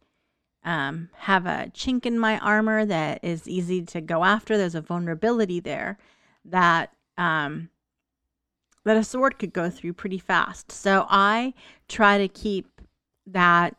um, 0.67 1.07
have 1.15 1.45
a 1.45 1.71
chink 1.73 2.05
in 2.05 2.19
my 2.19 2.37
armor 2.39 2.85
that 2.85 3.23
is 3.23 3.47
easy 3.47 3.81
to 3.83 4.01
go 4.01 4.25
after. 4.25 4.57
There's 4.57 4.75
a 4.75 4.81
vulnerability 4.81 5.61
there 5.61 5.97
that 6.43 6.91
um, 7.17 7.69
that 8.83 8.97
a 8.97 9.03
sword 9.03 9.39
could 9.39 9.53
go 9.53 9.69
through 9.69 9.93
pretty 9.93 10.19
fast. 10.19 10.73
So 10.73 11.05
I 11.09 11.53
try 11.87 12.17
to 12.17 12.27
keep 12.27 12.81
that, 13.27 13.77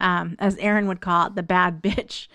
um, 0.00 0.36
as 0.38 0.56
Aaron 0.58 0.86
would 0.86 1.00
call 1.00 1.26
it, 1.26 1.34
the 1.34 1.42
bad 1.42 1.82
bitch 1.82 2.28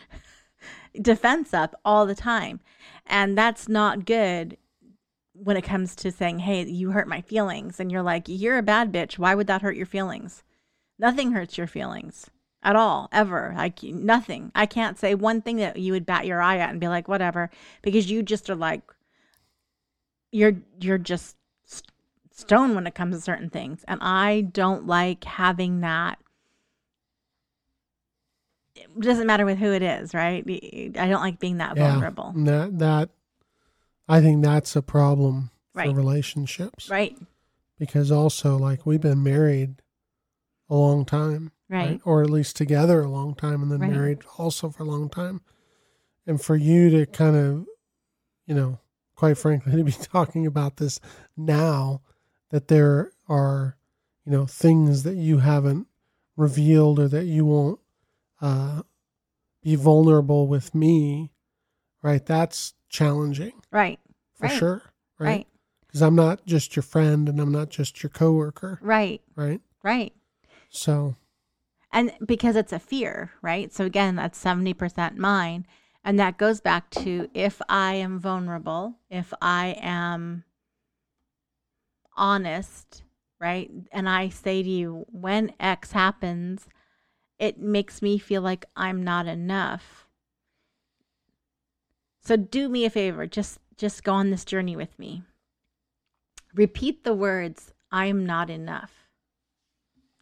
defense 1.01 1.53
up 1.53 1.79
all 1.85 2.05
the 2.05 2.15
time. 2.15 2.59
And 3.05 3.37
that's 3.37 3.69
not 3.69 4.05
good 4.05 4.57
when 5.31 5.55
it 5.55 5.63
comes 5.63 5.95
to 5.95 6.11
saying, 6.11 6.39
hey, 6.39 6.65
you 6.65 6.91
hurt 6.91 7.07
my 7.07 7.21
feelings. 7.21 7.79
And 7.79 7.89
you're 7.89 8.03
like, 8.03 8.25
you're 8.27 8.57
a 8.57 8.63
bad 8.63 8.91
bitch. 8.91 9.17
Why 9.17 9.35
would 9.35 9.47
that 9.47 9.61
hurt 9.61 9.77
your 9.77 9.85
feelings? 9.85 10.43
Nothing 10.99 11.31
hurts 11.31 11.57
your 11.57 11.67
feelings 11.67 12.29
at 12.63 12.75
all, 12.75 13.09
ever. 13.11 13.53
Like 13.55 13.83
nothing. 13.83 14.51
I 14.55 14.65
can't 14.65 14.97
say 14.97 15.15
one 15.15 15.41
thing 15.41 15.57
that 15.57 15.77
you 15.77 15.91
would 15.93 16.05
bat 16.05 16.25
your 16.25 16.41
eye 16.41 16.57
at 16.57 16.69
and 16.69 16.79
be 16.79 16.87
like, 16.87 17.07
whatever, 17.07 17.49
because 17.81 18.09
you 18.09 18.23
just 18.23 18.49
are 18.49 18.55
like, 18.55 18.81
you're 20.31 20.55
you're 20.81 20.97
just 20.97 21.35
st- 21.65 21.91
stone 22.31 22.73
when 22.73 22.87
it 22.87 22.95
comes 22.95 23.15
to 23.15 23.21
certain 23.21 23.51
things 23.51 23.85
and 23.87 23.99
i 24.01 24.41
don't 24.41 24.87
like 24.87 25.23
having 25.25 25.81
that 25.81 26.17
it 28.75 28.99
doesn't 28.99 29.27
matter 29.27 29.45
with 29.45 29.59
who 29.59 29.71
it 29.71 29.83
is 29.83 30.15
right 30.15 30.43
i 30.97 31.07
don't 31.07 31.21
like 31.21 31.39
being 31.39 31.57
that 31.57 31.77
vulnerable 31.77 32.33
that 32.35 32.79
that 32.79 33.09
I 34.09 34.19
think 34.19 34.43
that's 34.43 34.75
a 34.75 34.81
problem 34.81 35.51
Right. 35.73 35.89
for 35.89 35.95
relationships. 35.95 36.89
right 36.89 37.17
Because 37.79 38.11
also 38.11 38.57
like 38.57 38.85
we've 38.85 38.99
been 39.01 39.23
married 39.23 39.75
a 40.69 40.75
long 40.75 41.05
time. 41.05 41.52
Right 41.73 41.99
Or 42.05 42.21
at 42.21 42.29
least 42.29 42.55
together 42.55 43.01
a 43.01 43.09
long 43.09 43.35
time 43.35 43.61
and 43.61 43.71
then 43.71 43.79
Right. 43.81 43.91
married 43.91 44.19
also 44.37 44.69
for 44.69 44.83
a 44.83 44.85
long 44.85 45.09
time. 45.09 45.41
And 46.25 46.41
for 46.41 46.55
you 46.55 46.89
to 46.91 47.05
kind 47.05 47.35
of, 47.35 47.65
you 48.45 48.55
know, 48.55 48.79
quite 49.15 49.37
frankly, 49.37 49.71
to 49.77 49.83
be 49.83 49.91
talking 49.91 50.45
about 50.45 50.77
this 50.77 50.99
now 51.35 52.01
that 52.49 52.67
there 52.67 53.11
are, 53.27 53.77
you 54.25 54.31
know, 54.31 54.45
things 54.45 55.03
that 55.03 55.15
you 55.15 55.39
haven't 55.39 55.87
revealed 56.37 56.99
or 56.99 57.07
that 57.07 57.25
you 57.25 57.45
won't 57.45 57.79
uh, 58.41 58.83
be 59.61 59.75
vulnerable 59.75 60.47
with 60.47 60.73
me, 60.75 61.31
right? 62.01 62.25
That's 62.25 62.73
challenging 62.89 63.53
right 63.71 63.99
for 64.35 64.47
Right. 64.47 64.57
sure, 64.57 64.81
right? 65.19 65.27
right 65.27 65.47
Because 65.87 66.01
I'm 66.01 66.15
not 66.15 66.45
just 66.45 66.75
your 66.75 66.83
friend 66.83 67.27
and 67.29 67.39
I'm 67.39 67.51
not 67.51 67.69
just 67.69 68.01
your 68.03 68.09
coworker, 68.09 68.79
right 68.81 69.21
right? 69.35 69.61
right 69.83 70.13
So, 70.69 71.15
and 71.93 72.11
because 72.25 72.55
it's 72.57 72.73
a 72.73 72.79
fear 72.79 73.31
right? 73.41 73.71
So 73.71 73.85
again 73.85 74.15
that's 74.15 74.43
70% 74.43 75.15
mine. 75.15 75.65
And 76.03 76.19
that 76.19 76.37
goes 76.37 76.59
back 76.59 76.89
to 76.91 77.29
if 77.33 77.61
i 77.69 77.93
am 77.93 78.19
vulnerable 78.19 78.95
if 79.09 79.33
i 79.41 79.77
am 79.79 80.43
honest 82.17 83.03
right? 83.39 83.71
And 83.91 84.09
i 84.09 84.27
say 84.29 84.63
to 84.63 84.69
you 84.69 85.05
when 85.11 85.53
x 85.59 85.93
happens 85.93 86.67
it 87.39 87.59
makes 87.59 88.01
me 88.01 88.17
feel 88.17 88.41
like 88.41 88.65
i'm 88.75 89.03
not 89.03 89.27
enough. 89.27 90.07
So 92.21 92.35
do 92.37 92.67
me 92.69 92.85
a 92.85 92.89
favor 92.89 93.27
just 93.27 93.59
just 93.77 94.03
go 94.03 94.13
on 94.13 94.29
this 94.29 94.45
journey 94.45 94.75
with 94.75 94.97
me. 94.99 95.23
Repeat 96.53 97.03
the 97.03 97.13
words 97.13 97.71
i'm 97.91 98.25
not 98.25 98.49
enough 98.49 99.02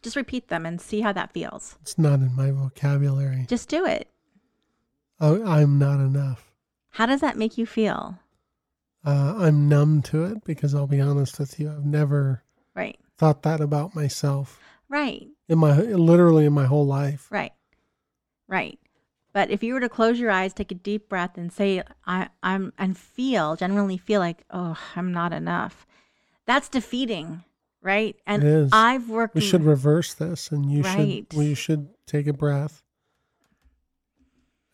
just 0.02 0.16
repeat 0.16 0.48
them 0.48 0.66
and 0.66 0.80
see 0.80 1.00
how 1.00 1.12
that 1.12 1.32
feels 1.32 1.76
it's 1.82 1.98
not 1.98 2.20
in 2.20 2.34
my 2.34 2.50
vocabulary. 2.50 3.44
just 3.48 3.68
do 3.68 3.84
it 3.86 4.08
Oh, 5.20 5.44
I'm 5.46 5.78
not 5.78 6.00
enough. 6.00 6.50
How 6.90 7.06
does 7.06 7.20
that 7.20 7.36
make 7.38 7.56
you 7.56 7.64
feel? 7.64 8.18
Uh, 9.04 9.34
I'm 9.38 9.68
numb 9.68 10.02
to 10.02 10.24
it 10.24 10.42
because 10.44 10.74
I'll 10.74 10.88
be 10.88 11.00
honest 11.00 11.38
with 11.38 11.60
you, 11.60 11.70
I've 11.70 11.84
never 11.84 12.42
Right. 12.74 12.98
thought 13.18 13.42
that 13.42 13.60
about 13.60 13.94
myself 13.94 14.60
Right. 14.88 15.28
in 15.48 15.58
my 15.58 15.80
literally 15.80 16.44
in 16.46 16.52
my 16.52 16.66
whole 16.66 16.86
life. 16.86 17.28
Right. 17.30 17.52
Right. 18.48 18.80
But 19.32 19.50
if 19.50 19.62
you 19.62 19.74
were 19.74 19.80
to 19.80 19.88
close 19.88 20.18
your 20.18 20.30
eyes, 20.32 20.52
take 20.52 20.72
a 20.72 20.74
deep 20.74 21.08
breath 21.08 21.38
and 21.38 21.52
say 21.52 21.82
I 22.04 22.28
I'm 22.42 22.72
and 22.76 22.98
feel, 22.98 23.54
genuinely 23.54 23.98
feel 23.98 24.18
like, 24.20 24.44
"Oh, 24.50 24.76
I'm 24.96 25.12
not 25.12 25.32
enough." 25.32 25.86
That's 26.46 26.68
defeating, 26.68 27.44
right? 27.82 28.16
And 28.26 28.42
It 28.42 28.48
is. 28.48 28.70
I've 28.72 29.10
worked 29.10 29.34
We 29.34 29.40
should 29.42 29.64
reverse 29.64 30.14
this, 30.14 30.50
and 30.50 30.70
you 30.70 30.82
Right. 30.82 31.26
should 31.28 31.36
we 31.36 31.54
should 31.54 31.88
take 32.06 32.26
a 32.26 32.32
breath, 32.32 32.82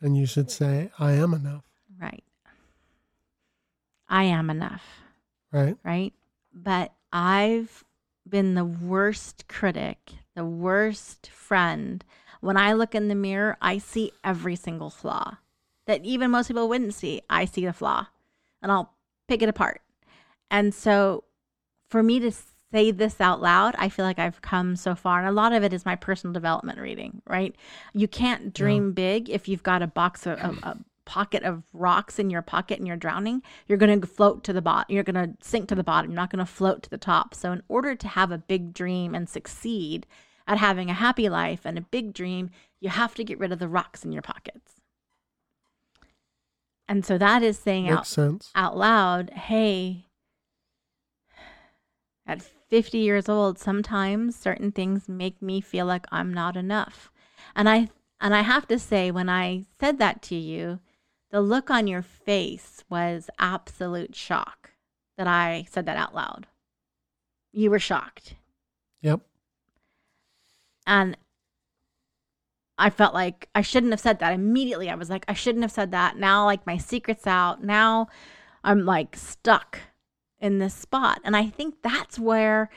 and 0.01 0.16
you 0.16 0.27
should 0.27 0.51
say, 0.51 0.90
"I 0.99 1.12
am 1.12 1.35
enough." 1.35 1.64
right. 2.01 2.23
I 4.09 4.25
am 4.25 4.49
enough. 4.51 4.85
Right? 5.53 5.77
right? 5.85 6.12
But 6.53 6.92
I've 7.12 7.85
been 8.29 8.55
the 8.55 8.64
worst 8.64 9.49
critic, 9.49 10.12
the 10.35 10.44
worst 10.44 11.29
friend. 11.29 12.05
When 12.40 12.57
I 12.57 12.73
look 12.73 12.94
in 12.94 13.09
the 13.09 13.14
mirror, 13.14 13.57
I 13.61 13.79
see 13.79 14.12
every 14.23 14.57
single 14.57 14.90
flaw 14.90 15.38
that 15.87 16.05
even 16.05 16.31
most 16.31 16.49
people 16.49 16.68
wouldn't 16.68 16.94
see. 16.94 17.23
I 17.29 17.44
see 17.44 17.64
the 17.64 17.73
flaw 17.73 18.07
and 18.62 18.71
I'll 18.71 18.94
pick 19.27 19.42
it 19.42 19.49
apart. 19.49 19.83
And 20.51 20.75
so 20.75 21.25
for 21.88 22.03
me 22.03 22.21
to 22.21 22.33
say 22.72 22.90
this 22.90 23.20
out 23.20 23.40
loud, 23.40 23.74
I 23.78 23.88
feel 23.88 24.04
like 24.04 24.18
I've 24.18 24.42
come 24.42 24.76
so 24.76 24.94
far. 24.94 25.20
And 25.20 25.28
a 25.28 25.33
lot 25.33 25.52
of 25.52 25.62
it 25.62 25.72
is 25.72 25.85
my 25.85 25.96
personal 25.96 26.33
development 26.33 26.78
reading, 26.78 27.22
right? 27.26 27.54
You 27.94 28.09
can't 28.09 28.52
dream 28.52 28.92
big 28.92 29.31
if 29.31 29.48
you've 29.48 29.62
got 29.62 29.83
a 29.83 29.87
box 29.87 30.26
of, 30.26 30.38
a, 30.38 30.54
a 30.62 30.78
pocket 31.04 31.42
of 31.42 31.62
rocks 31.72 32.18
in 32.18 32.28
your 32.28 32.42
pocket 32.42 32.78
and 32.78 32.87
you're 32.87 32.96
drowning. 32.96 33.42
You're 33.66 33.78
going 33.78 34.00
to 34.00 34.07
float 34.07 34.44
to 34.44 34.52
the 34.52 34.62
bottom. 34.62 34.94
You're 34.94 35.04
going 35.04 35.14
to 35.14 35.35
sink 35.40 35.68
to 35.68 35.74
the 35.74 35.83
bottom. 35.83 36.11
You're 36.11 36.20
not 36.20 36.31
going 36.31 36.44
to 36.44 36.52
float 36.52 36.83
to 36.83 36.90
the 36.90 36.98
top. 36.98 37.35
So, 37.35 37.52
in 37.52 37.62
order 37.68 37.94
to 37.94 38.09
have 38.09 38.31
a 38.31 38.38
big 38.38 38.74
dream 38.74 39.14
and 39.14 39.28
succeed 39.28 40.07
at 40.46 40.59
having 40.59 40.90
a 40.90 40.94
happy 40.94 41.28
life 41.28 41.62
and 41.64 41.78
a 41.78 41.83
big 41.83 42.12
dream, 42.12 42.50
you 42.81 42.90
have 42.90 43.14
to 43.14 43.24
get 43.24 43.38
rid 43.38 43.52
of 43.52 43.59
the 43.59 43.68
rocks 43.68 44.04
in 44.04 44.12
your 44.12 44.22
pockets. 44.22 44.74
And 46.88 47.04
so 47.04 47.18
that 47.18 47.42
is 47.42 47.59
saying 47.59 47.88
out 47.90 48.07
sense. 48.07 48.50
out 48.54 48.76
loud, 48.76 49.31
hey, 49.31 50.07
at 52.26 52.42
50 52.68 52.98
years 52.98 53.28
old, 53.28 53.59
sometimes 53.59 54.37
certain 54.37 54.72
things 54.72 55.09
make 55.09 55.40
me 55.40 55.61
feel 55.61 55.87
like 55.87 56.07
I'm 56.12 56.33
not 56.33 56.57
enough. 56.57 57.11
And 57.57 57.68
I 57.68 57.88
and 58.20 58.35
I 58.35 58.42
have 58.42 58.66
to 58.68 58.78
say 58.78 59.11
when 59.11 59.28
I 59.28 59.64
said 59.81 59.98
that 59.98 60.22
to 60.22 60.35
you, 60.35 60.81
the 61.31 61.40
look 61.40 61.70
on 61.70 61.87
your 61.87 62.02
face 62.02 62.85
was 62.90 63.31
absolute 63.38 64.14
shock 64.14 64.72
that 65.16 65.26
I 65.26 65.66
said 65.70 65.87
that 65.87 65.96
out 65.96 66.14
loud. 66.14 66.46
You 67.52 67.70
were 67.70 67.78
shocked. 67.78 68.35
Yep. 69.02 69.20
And 70.87 71.16
I 72.78 72.90
felt 72.90 73.14
like 73.14 73.48
I 73.54 73.62
shouldn't 73.62 73.92
have 73.92 74.00
said 74.00 74.18
that. 74.20 74.33
Immediately 74.33 74.90
I 74.90 74.94
was 74.94 75.11
like 75.11 75.24
I 75.28 75.35
shouldn't 75.35 75.64
have 75.64 75.72
said 75.72 75.92
that. 75.92 76.16
Now 76.16 76.44
like 76.44 76.66
my 76.66 76.76
secret's 76.76 77.26
out. 77.26 77.62
Now 77.62 78.09
I'm 78.62 78.85
like 78.85 79.16
stuck 79.16 79.81
in 80.40 80.59
this 80.59 80.74
spot. 80.74 81.20
And 81.24 81.37
I 81.37 81.46
think 81.46 81.77
that's 81.83 82.18
where 82.18 82.70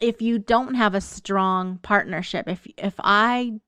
if 0.00 0.20
you 0.22 0.38
don't 0.38 0.74
have 0.74 0.94
a 0.94 1.00
strong 1.00 1.78
partnership, 1.78 2.48
if 2.48 2.66
if 2.76 2.94
I 2.98 3.60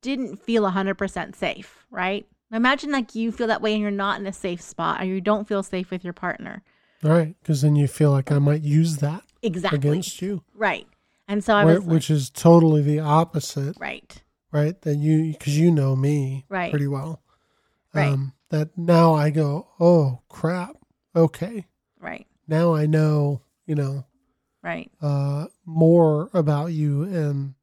didn't 0.00 0.42
feel 0.42 0.64
100% 0.64 1.34
safe, 1.36 1.86
right? 1.90 2.26
Imagine 2.52 2.90
like 2.90 3.14
you 3.14 3.32
feel 3.32 3.46
that 3.46 3.62
way 3.62 3.72
and 3.72 3.80
you're 3.80 3.90
not 3.90 4.20
in 4.20 4.26
a 4.26 4.32
safe 4.32 4.60
spot 4.60 5.00
or 5.00 5.04
you 5.04 5.20
don't 5.20 5.46
feel 5.48 5.62
safe 5.62 5.90
with 5.90 6.04
your 6.04 6.12
partner. 6.12 6.62
Right. 7.02 7.34
Because 7.40 7.62
then 7.62 7.76
you 7.76 7.88
feel 7.88 8.10
like 8.10 8.30
I 8.30 8.38
might 8.38 8.62
use 8.62 8.98
that 8.98 9.22
Exactly. 9.42 9.78
against 9.78 10.20
you, 10.22 10.42
Right. 10.54 10.86
And 11.28 11.42
so 11.42 11.54
I 11.54 11.64
Where- 11.64 11.76
was 11.76 11.84
like- 11.84 11.92
which 11.94 12.10
is 12.10 12.30
totally 12.30 12.82
the 12.82 12.98
opposite, 12.98 13.76
right. 13.78 14.22
right? 14.50 14.78
That 14.82 14.96
you, 14.96 15.32
because 15.32 15.56
you 15.58 15.70
know 15.70 15.94
me 15.96 16.44
Right. 16.48 16.70
pretty 16.70 16.88
well. 16.88 17.22
Right. 17.94 18.08
Um, 18.12 18.32
that 18.50 18.76
now 18.76 19.14
I 19.14 19.30
go, 19.30 19.68
oh 19.80 20.20
crap. 20.28 20.76
Okay. 21.16 21.66
Right. 22.00 22.26
Now 22.48 22.74
I 22.74 22.86
know, 22.86 23.42
you 23.66 23.74
know, 23.74 24.04
Right. 24.62 24.90
uh, 25.00 25.46
more 25.64 26.30
about 26.32 26.66
you 26.72 27.02
and 27.04 27.54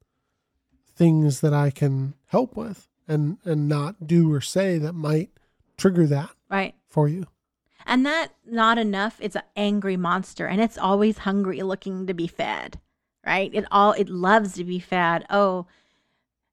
things 0.94 1.40
that 1.40 1.54
I 1.54 1.70
can 1.70 2.14
help 2.26 2.56
with 2.56 2.88
and, 3.08 3.38
and 3.44 3.68
not 3.68 4.06
do 4.06 4.32
or 4.32 4.40
say 4.40 4.78
that 4.78 4.92
might 4.94 5.30
trigger 5.76 6.06
that 6.06 6.30
Right. 6.50 6.74
for 6.88 7.08
you. 7.08 7.26
And 7.86 8.04
that 8.06 8.34
not 8.46 8.78
enough, 8.78 9.16
it's 9.20 9.36
an 9.36 9.42
angry 9.56 9.96
monster 9.96 10.46
and 10.46 10.60
it's 10.60 10.76
always 10.78 11.18
hungry 11.18 11.62
looking 11.62 12.06
to 12.06 12.14
be 12.14 12.26
fed. 12.26 12.78
Right? 13.26 13.50
It 13.54 13.66
all 13.70 13.92
it 13.92 14.08
loves 14.08 14.54
to 14.54 14.64
be 14.64 14.78
fed. 14.78 15.26
Oh, 15.28 15.66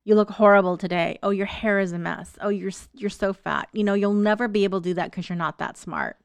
you 0.03 0.15
look 0.15 0.31
horrible 0.31 0.77
today. 0.77 1.17
Oh, 1.23 1.29
your 1.29 1.45
hair 1.45 1.79
is 1.79 1.91
a 1.93 1.97
mess. 1.99 2.37
Oh, 2.41 2.49
you're 2.49 2.71
you're 2.93 3.09
so 3.09 3.31
fat. 3.33 3.69
You 3.73 3.83
know, 3.85 3.93
you'll 3.93 4.13
never 4.13 4.47
be 4.47 4.63
able 4.65 4.81
to 4.81 4.89
do 4.89 4.93
that 4.95 5.11
cuz 5.11 5.29
you're 5.29 5.37
not 5.37 5.59
that 5.59 5.77
smart. 5.77 6.17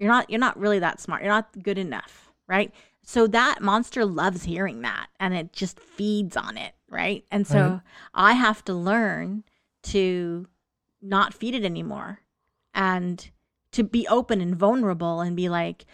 You're 0.00 0.08
not 0.10 0.30
you're 0.30 0.40
not 0.40 0.58
really 0.58 0.80
that 0.80 0.98
smart. 1.00 1.22
You're 1.22 1.30
not 1.30 1.62
good 1.62 1.78
enough, 1.78 2.32
right? 2.48 2.72
So 3.04 3.26
that 3.28 3.60
monster 3.60 4.04
loves 4.04 4.44
hearing 4.44 4.82
that 4.82 5.08
and 5.20 5.34
it 5.34 5.52
just 5.52 5.78
feeds 5.78 6.36
on 6.36 6.56
it, 6.56 6.72
right? 6.88 7.24
And 7.30 7.46
so 7.46 7.60
Right. 7.60 7.80
I 8.14 8.32
have 8.32 8.64
to 8.64 8.74
learn 8.74 9.44
to 9.84 10.48
not 11.02 11.34
feed 11.34 11.54
it 11.54 11.64
anymore 11.64 12.20
and 12.74 13.30
to 13.72 13.84
be 13.84 14.08
open 14.08 14.40
and 14.40 14.56
vulnerable 14.56 15.20
and 15.20 15.36
be 15.36 15.48
like 15.48 15.86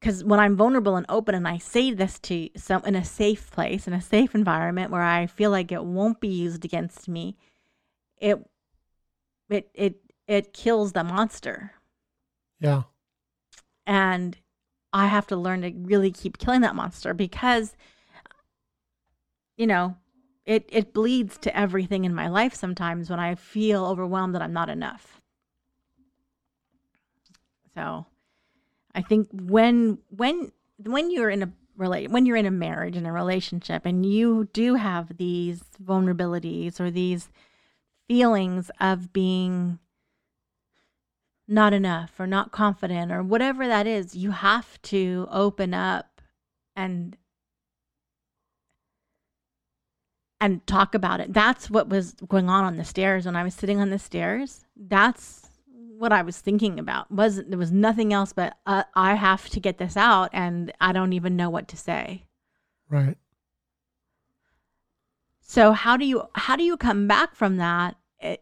because 0.00 0.24
when 0.24 0.40
i'm 0.40 0.56
vulnerable 0.56 0.96
and 0.96 1.06
open 1.08 1.34
and 1.34 1.46
i 1.46 1.56
say 1.58 1.92
this 1.92 2.18
to 2.18 2.48
some 2.56 2.82
in 2.84 2.96
a 2.96 3.04
safe 3.04 3.50
place 3.52 3.86
in 3.86 3.92
a 3.92 4.00
safe 4.00 4.34
environment 4.34 4.90
where 4.90 5.02
i 5.02 5.26
feel 5.26 5.50
like 5.50 5.70
it 5.70 5.84
won't 5.84 6.20
be 6.20 6.28
used 6.28 6.64
against 6.64 7.08
me 7.08 7.36
it 8.18 8.38
it 9.48 9.70
it 9.74 9.96
it 10.26 10.52
kills 10.52 10.92
the 10.92 11.04
monster 11.04 11.72
Yeah. 12.60 12.82
And 13.86 14.38
i 14.92 15.06
have 15.06 15.26
to 15.26 15.36
learn 15.36 15.62
to 15.62 15.72
really 15.74 16.10
keep 16.10 16.38
killing 16.38 16.60
that 16.60 16.74
monster 16.74 17.14
because 17.14 17.74
you 19.56 19.66
know 19.66 19.96
it 20.46 20.68
it 20.68 20.92
bleeds 20.92 21.38
to 21.38 21.56
everything 21.56 22.04
in 22.04 22.14
my 22.14 22.28
life 22.28 22.54
sometimes 22.54 23.10
when 23.10 23.20
i 23.20 23.34
feel 23.34 23.84
overwhelmed 23.84 24.34
that 24.34 24.42
i'm 24.42 24.52
not 24.52 24.68
enough. 24.68 25.20
So 27.74 28.06
i 28.94 29.02
think 29.02 29.28
when 29.32 29.98
when 30.08 30.50
when 30.78 31.10
you're 31.10 31.30
in 31.30 31.42
a 31.42 31.52
relate 31.76 32.10
when 32.10 32.26
you're 32.26 32.36
in 32.36 32.46
a 32.46 32.50
marriage 32.50 32.96
and 32.96 33.06
a 33.06 33.12
relationship 33.12 33.86
and 33.86 34.04
you 34.04 34.48
do 34.52 34.74
have 34.74 35.16
these 35.16 35.62
vulnerabilities 35.82 36.78
or 36.78 36.90
these 36.90 37.30
feelings 38.06 38.70
of 38.80 39.12
being 39.12 39.78
not 41.50 41.72
enough 41.72 42.18
or 42.18 42.26
not 42.26 42.52
confident 42.52 43.10
or 43.12 43.22
whatever 43.22 43.66
that 43.66 43.86
is, 43.86 44.14
you 44.14 44.30
have 44.30 44.80
to 44.82 45.26
open 45.30 45.74
up 45.74 46.22
and 46.76 47.16
and 50.40 50.66
talk 50.66 50.94
about 50.94 51.20
it. 51.20 51.32
That's 51.34 51.68
what 51.68 51.88
was 51.88 52.12
going 52.28 52.48
on 52.48 52.64
on 52.64 52.76
the 52.76 52.84
stairs 52.84 53.26
when 53.26 53.36
I 53.36 53.42
was 53.42 53.54
sitting 53.54 53.78
on 53.78 53.90
the 53.90 53.98
stairs. 53.98 54.64
That's 54.74 55.50
what 55.98 56.12
I 56.12 56.22
was 56.22 56.38
thinking 56.38 56.78
about. 56.78 57.10
Was 57.10 57.42
there 57.44 57.58
was 57.58 57.72
nothing 57.72 58.12
else 58.12 58.32
but 58.32 58.56
uh, 58.64 58.84
I 58.94 59.14
have 59.14 59.48
to 59.50 59.60
get 59.60 59.76
this 59.76 59.96
out 59.96 60.30
and 60.32 60.72
I 60.80 60.92
don't 60.92 61.12
even 61.12 61.36
know 61.36 61.50
what 61.50 61.68
to 61.68 61.76
say. 61.76 62.24
Right. 62.88 63.18
So 65.42 65.72
how 65.72 65.96
do 65.96 66.06
you 66.06 66.22
how 66.34 66.56
do 66.56 66.62
you 66.62 66.76
come 66.76 67.06
back 67.08 67.34
from 67.34 67.56
that? 67.56 67.96
i- 68.22 68.38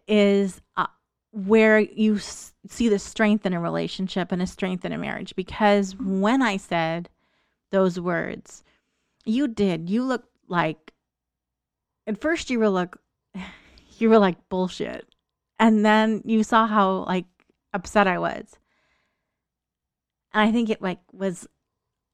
uh, 0.77 0.87
where 1.33 1.79
you 1.79 2.17
s- 2.17 2.55
see 2.67 2.89
the 2.89 2.99
strength 2.99 3.45
in 3.47 3.53
a 3.53 3.61
relationship 3.61 4.33
and 4.33 4.43
a 4.43 4.47
strength 4.47 4.85
in 4.85 4.93
a 4.93 4.99
marriage. 4.99 5.37
Because 5.37 5.97
when 5.97 6.43
I 6.43 6.57
said 6.57 7.09
those 7.71 8.01
words, 8.01 8.65
you 9.25 9.49
did. 9.49 9.91
You 9.91 10.05
looked 10.05 10.31
like 10.49 10.93
at 12.07 12.21
first 12.21 12.51
you 12.51 12.59
were 12.59 12.69
like 12.69 12.97
you 13.99 14.09
were 14.09 14.19
like 14.19 14.49
bullshit, 14.49 15.07
and 15.59 15.85
then 15.85 16.23
you 16.25 16.43
saw 16.43 16.67
how 16.67 17.05
like 17.05 17.27
upset 17.73 18.07
I 18.07 18.19
was, 18.19 18.59
and 20.33 20.49
I 20.49 20.53
think 20.53 20.71
it 20.71 20.83
like 20.83 21.01
was. 21.13 21.47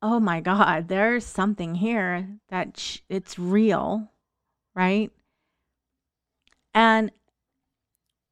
Oh 0.03 0.21
my 0.21 0.41
God! 0.41 0.89
There's 0.89 1.25
something 1.25 1.77
here 1.77 2.29
that 2.51 2.79
sh- 2.79 2.99
it's 3.09 3.39
real, 3.39 4.11
right? 4.75 5.11
And 6.75 7.11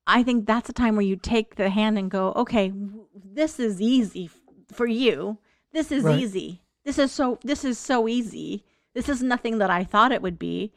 I 0.06 0.22
think 0.22 0.46
that's 0.46 0.68
a 0.68 0.72
time 0.72 0.96
where 0.96 1.04
you 1.04 1.16
take 1.16 1.54
the 1.54 1.70
hand 1.70 1.98
and 1.98 2.10
go, 2.10 2.32
okay, 2.34 2.72
this 3.14 3.60
is 3.60 3.80
easy 3.80 4.30
for 4.72 4.86
you. 4.86 5.38
This 5.72 5.92
is 5.92 6.04
Right. 6.04 6.18
easy. 6.18 6.62
This 6.84 6.98
is 6.98 7.12
so 7.12 7.38
this 7.42 7.64
is 7.64 7.78
so 7.78 8.08
easy. 8.08 8.64
This 8.94 9.08
is 9.08 9.22
nothing 9.22 9.58
that 9.58 9.70
I 9.70 9.84
thought 9.84 10.12
it 10.12 10.22
would 10.22 10.38
be. 10.38 10.72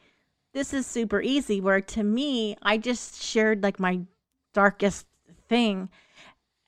This 0.54 0.74
is 0.74 0.86
super 0.86 1.22
easy 1.22 1.60
where 1.60 1.82
to 1.82 2.04
me, 2.04 2.56
I 2.62 2.78
just 2.78 3.22
shared 3.22 3.64
like 3.64 3.80
my 3.80 4.02
darkest 4.54 5.08
thing. 5.50 5.90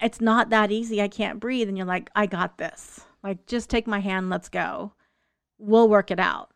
It's 0.02 0.20
not 0.20 0.50
that 0.50 0.72
easy. 0.72 1.02
I 1.02 1.08
can't 1.08 1.39
breathe 1.39 1.70
and 1.70 1.78
you're 1.78 1.88
like, 1.88 2.10
I 2.15 2.26
got 2.26 2.58
this. 2.58 3.02
Like 3.24 3.46
just 3.46 3.70
take 3.70 3.88
my 3.88 4.00
hand, 4.00 4.30
let's 4.30 4.50
go. 4.50 4.93
We'll 5.60 5.89
work 5.89 6.12
it 6.12 6.20
out 6.20 6.52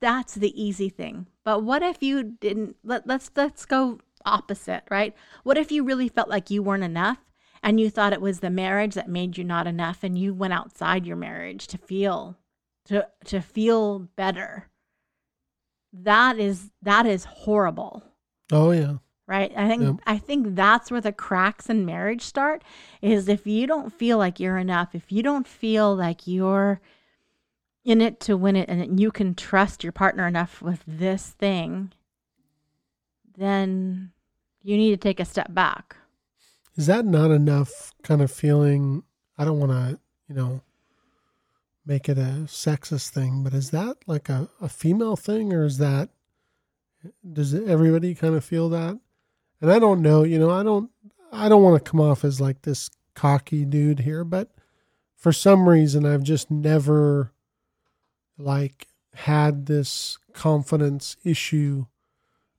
that's 0.00 0.34
the 0.34 0.60
easy 0.60 0.88
thing. 0.88 1.26
But 1.44 1.62
what 1.62 1.82
if 1.82 2.02
you 2.02 2.22
didn't 2.22 2.76
let, 2.84 3.06
let's 3.06 3.30
let's 3.36 3.64
go 3.64 4.00
opposite, 4.28 4.84
right? 4.90 5.14
What 5.42 5.58
if 5.58 5.72
you 5.72 5.82
really 5.84 6.08
felt 6.08 6.28
like 6.28 6.50
you 6.50 6.62
weren't 6.62 6.84
enough 6.84 7.18
and 7.62 7.80
you 7.80 7.90
thought 7.90 8.12
it 8.12 8.20
was 8.20 8.40
the 8.40 8.50
marriage 8.50 8.94
that 8.94 9.08
made 9.08 9.36
you 9.36 9.44
not 9.44 9.66
enough 9.66 10.04
and 10.04 10.18
you 10.18 10.32
went 10.34 10.52
outside 10.52 11.06
your 11.06 11.16
marriage 11.16 11.66
to 11.68 11.78
feel 11.78 12.36
to 12.84 13.06
to 13.26 13.40
feel 13.40 13.98
better. 14.16 14.68
That 15.92 16.38
is 16.38 16.70
that 16.82 17.06
is 17.06 17.24
horrible 17.24 18.02
Oh 18.52 18.70
yeah. 18.70 18.96
right 19.26 19.52
i 19.56 19.66
think 19.68 20.00
i 20.06 20.16
think 20.18 20.54
that's 20.54 20.90
where 20.90 21.00
the 21.00 21.12
cracks 21.12 21.68
in 21.68 21.84
marriage 21.84 22.22
start 22.22 22.62
is 23.02 23.28
if 23.28 23.46
you 23.46 23.66
don't 23.66 23.92
feel 23.92 24.18
like 24.18 24.38
you're 24.40 24.58
enough 24.58 24.94
if 24.94 25.10
you 25.10 25.22
don't 25.22 25.46
feel 25.48 25.94
like 25.96 26.26
you're 26.26 26.80
in 27.84 28.00
it 28.02 28.20
to 28.20 28.36
win 28.36 28.54
it 28.56 28.68
and 28.68 28.80
that 28.80 28.98
you 28.98 29.10
can 29.10 29.34
trust 29.34 29.82
your 29.82 29.92
partner 29.92 30.26
enough 30.26 30.60
with 30.62 30.82
this 30.86 31.30
thing 31.38 31.90
then 33.36 34.12
you 34.68 34.76
need 34.76 34.90
to 34.90 34.96
take 34.96 35.18
a 35.20 35.24
step 35.24 35.52
back 35.54 35.96
Is 36.76 36.86
that 36.86 37.04
not 37.04 37.30
enough 37.30 37.92
kind 38.02 38.20
of 38.22 38.30
feeling? 38.30 39.02
I 39.36 39.44
don't 39.44 39.58
want 39.58 39.72
to, 39.72 39.98
you 40.28 40.34
know, 40.34 40.60
make 41.86 42.08
it 42.08 42.18
a 42.18 42.44
sexist 42.46 43.08
thing, 43.10 43.42
but 43.42 43.54
is 43.54 43.70
that 43.70 43.96
like 44.06 44.28
a, 44.28 44.48
a 44.60 44.68
female 44.68 45.16
thing 45.16 45.52
or 45.52 45.64
is 45.64 45.78
that, 45.78 46.10
does 47.32 47.54
everybody 47.54 48.14
kind 48.14 48.34
of 48.34 48.44
feel 48.44 48.68
that? 48.68 48.98
And 49.60 49.72
I 49.72 49.78
don't 49.78 50.02
know, 50.02 50.22
you 50.22 50.38
know, 50.38 50.50
I 50.50 50.62
don't, 50.62 50.90
I 51.32 51.48
don't 51.48 51.62
want 51.62 51.82
to 51.82 51.90
come 51.90 52.00
off 52.00 52.24
as 52.24 52.40
like 52.40 52.62
this 52.62 52.90
cocky 53.14 53.64
dude 53.64 54.00
here, 54.00 54.22
but 54.22 54.50
for 55.16 55.32
some 55.32 55.68
reason 55.68 56.04
I've 56.04 56.22
just 56.22 56.50
never 56.50 57.32
like 58.36 58.86
had 59.14 59.66
this 59.66 60.18
confidence 60.32 61.16
issue 61.24 61.86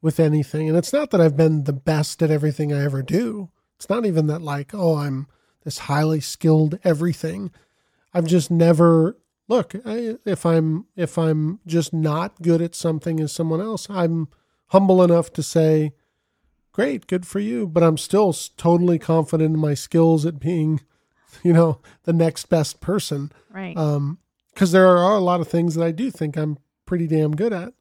with 0.02 0.20
anything. 0.20 0.68
And 0.70 0.78
it's 0.78 0.94
not 0.94 1.12
that 1.12 1.22
I've 1.22 1.38
been 1.38 1.66
the 1.66 1.74
best 1.74 2.22
at 2.22 2.32
everything 2.32 2.72
I 2.72 2.84
ever 2.84 3.02
do. 3.02 3.50
It's 3.78 3.90
not 3.90 4.06
even 4.06 4.28
that 4.28 4.42
like, 4.42 4.74
oh, 4.74 4.98
I'm 4.98 5.28
this 5.64 5.80
highly 5.80 6.22
skilled 6.22 6.80
everything. 6.84 7.52
I've 8.14 8.26
just 8.26 8.50
never 8.50 9.18
look, 9.48 9.76
I, 9.86 10.16
if 10.26 10.46
I'm 10.46 10.86
if 10.96 11.18
I'm 11.18 11.60
just 11.66 11.94
not 11.94 12.42
good 12.42 12.62
at 12.62 12.76
something 12.76 13.20
as 13.20 13.34
someone 13.34 13.60
else, 13.60 13.90
I'm 13.90 14.30
humble 14.68 15.04
enough 15.04 15.34
to 15.34 15.44
say, 15.44 15.94
"Great, 16.72 17.08
good 17.08 17.28
for 17.28 17.40
you," 17.40 17.68
but 17.68 17.84
I'm 17.84 17.98
still 17.98 18.32
totally 18.32 19.00
confident 19.00 19.56
in 19.56 19.60
my 19.60 19.74
skills 19.74 20.26
at 20.26 20.40
being, 20.40 20.82
you 21.44 21.52
know, 21.52 21.82
the 22.04 22.14
next 22.14 22.46
best 22.46 22.80
person 22.80 23.32
right 23.52 23.76
um 23.76 24.20
because 24.54 24.72
there 24.72 24.88
are 24.88 25.16
a 25.16 25.20
lot 25.20 25.42
of 25.42 25.48
things 25.48 25.76
that 25.76 25.84
I 25.84 25.92
do 25.92 26.12
think 26.12 26.38
I'm 26.38 26.58
pretty 26.86 27.08
damn 27.08 27.36
good 27.36 27.54
at. 27.54 27.74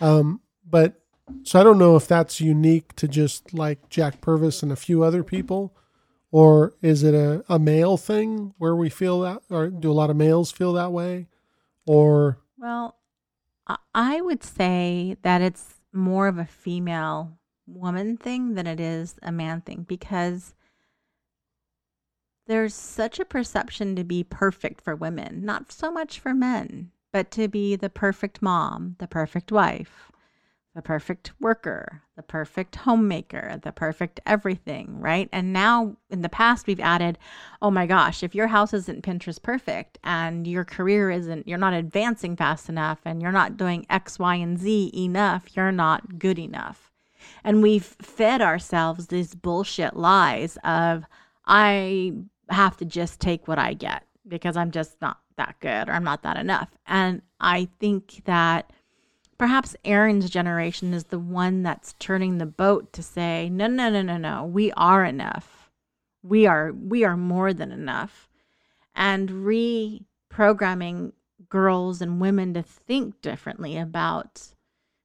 Um, 0.00 0.40
but 0.68 1.00
so 1.42 1.60
I 1.60 1.62
don't 1.64 1.78
know 1.78 1.96
if 1.96 2.06
that's 2.08 2.40
unique 2.40 2.94
to 2.96 3.08
just 3.08 3.52
like 3.54 3.88
Jack 3.88 4.20
Purvis 4.20 4.62
and 4.62 4.70
a 4.72 4.76
few 4.76 5.02
other 5.02 5.22
people, 5.24 5.74
Or 6.30 6.74
is 6.82 7.02
it 7.04 7.14
a, 7.14 7.42
a 7.48 7.58
male 7.58 7.96
thing 7.96 8.52
where 8.58 8.76
we 8.76 8.90
feel 8.90 9.20
that, 9.22 9.40
or 9.48 9.68
do 9.70 9.90
a 9.90 9.94
lot 9.94 10.10
of 10.10 10.16
males 10.16 10.52
feel 10.52 10.74
that 10.74 10.92
way? 10.92 11.26
Or, 11.86 12.38
Well, 12.58 12.96
I- 13.66 13.78
I 13.94 14.20
would 14.20 14.42
say 14.44 15.16
that 15.22 15.40
it's 15.40 15.76
more 15.90 16.28
of 16.28 16.36
a 16.36 16.44
female 16.44 17.38
woman 17.66 18.18
thing 18.18 18.54
than 18.56 18.66
it 18.66 18.78
is 18.78 19.14
a 19.22 19.32
man 19.32 19.62
thing 19.62 19.84
because 19.88 20.54
there's 22.46 22.74
such 22.74 23.18
a 23.18 23.24
perception 23.24 23.94
to 23.96 24.04
be 24.04 24.22
perfect 24.24 24.80
for 24.82 24.94
women, 24.96 25.44
not 25.44 25.70
so 25.72 25.90
much 25.90 26.18
for 26.18 26.32
men, 26.34 26.90
but 27.12 27.30
to 27.32 27.48
be 27.48 27.76
the 27.76 27.90
perfect 27.90 28.40
mom, 28.42 28.96
the 28.98 29.08
perfect 29.08 29.50
wife, 29.52 30.10
the 30.78 30.82
perfect 30.82 31.32
worker, 31.40 32.02
the 32.14 32.22
perfect 32.22 32.76
homemaker, 32.76 33.58
the 33.64 33.72
perfect 33.72 34.20
everything, 34.24 35.00
right? 35.00 35.28
And 35.32 35.52
now 35.52 35.96
in 36.08 36.22
the 36.22 36.28
past, 36.28 36.68
we've 36.68 36.78
added, 36.78 37.18
oh 37.60 37.72
my 37.72 37.84
gosh, 37.84 38.22
if 38.22 38.32
your 38.32 38.46
house 38.46 38.72
isn't 38.72 39.04
Pinterest 39.04 39.42
perfect 39.42 39.98
and 40.04 40.46
your 40.46 40.64
career 40.64 41.10
isn't, 41.10 41.48
you're 41.48 41.58
not 41.58 41.72
advancing 41.74 42.36
fast 42.36 42.68
enough 42.68 43.00
and 43.04 43.20
you're 43.20 43.32
not 43.32 43.56
doing 43.56 43.86
X, 43.90 44.20
Y, 44.20 44.36
and 44.36 44.56
Z 44.56 44.92
enough, 44.94 45.56
you're 45.56 45.72
not 45.72 46.20
good 46.20 46.38
enough. 46.38 46.92
And 47.42 47.60
we've 47.60 47.96
fed 48.00 48.40
ourselves 48.40 49.08
these 49.08 49.34
bullshit 49.34 49.96
lies 49.96 50.58
of, 50.62 51.06
I 51.44 52.12
have 52.50 52.76
to 52.76 52.84
just 52.84 53.18
take 53.18 53.48
what 53.48 53.58
I 53.58 53.74
get 53.74 54.04
because 54.28 54.56
I'm 54.56 54.70
just 54.70 55.02
not 55.02 55.18
that 55.38 55.56
good 55.58 55.88
or 55.88 55.92
I'm 55.94 56.04
not 56.04 56.22
that 56.22 56.36
enough. 56.36 56.68
And 56.86 57.22
I 57.40 57.66
think 57.80 58.22
that 58.26 58.72
perhaps 59.38 59.76
Aaron's 59.84 60.28
generation 60.28 60.92
is 60.92 61.04
the 61.04 61.18
one 61.18 61.62
that's 61.62 61.94
turning 61.98 62.38
the 62.38 62.46
boat 62.46 62.92
to 62.92 63.02
say, 63.02 63.48
no, 63.48 63.68
no, 63.68 63.88
no, 63.88 64.02
no, 64.02 64.16
no, 64.16 64.44
we 64.44 64.72
are 64.72 65.04
enough. 65.04 65.70
We 66.22 66.46
are 66.46 66.72
we 66.72 67.04
are 67.04 67.16
more 67.16 67.54
than 67.54 67.70
enough. 67.70 68.28
And 68.94 69.30
reprogramming 69.30 71.12
girls 71.48 72.02
and 72.02 72.20
women 72.20 72.52
to 72.54 72.62
think 72.62 73.20
differently 73.22 73.78
about, 73.78 74.42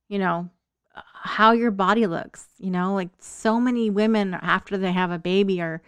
you 0.09 0.17
know, 0.17 0.49
how 1.13 1.51
your 1.51 1.71
body 1.71 2.07
looks. 2.07 2.47
You 2.57 2.71
know, 2.71 2.95
like 2.95 3.09
so 3.19 3.59
many 3.59 3.91
women 3.91 4.33
after 4.33 4.77
they 4.77 4.91
have 4.91 5.11
a 5.11 5.19
baby 5.19 5.61
are 5.61 5.81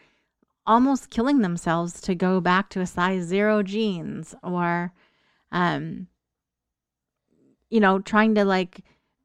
almost 0.67 1.09
killing 1.09 1.41
themselves 1.41 1.99
to 2.01 2.15
go 2.15 2.39
back 2.39 2.69
to 2.69 2.81
a 2.81 2.87
size 2.87 3.23
zero 3.23 3.63
jeans 3.63 4.35
or 4.43 4.93
um 5.51 6.07
you 7.75 7.81
know 7.81 7.99
trying 7.99 8.33
to 8.35 8.45
like 8.45 8.73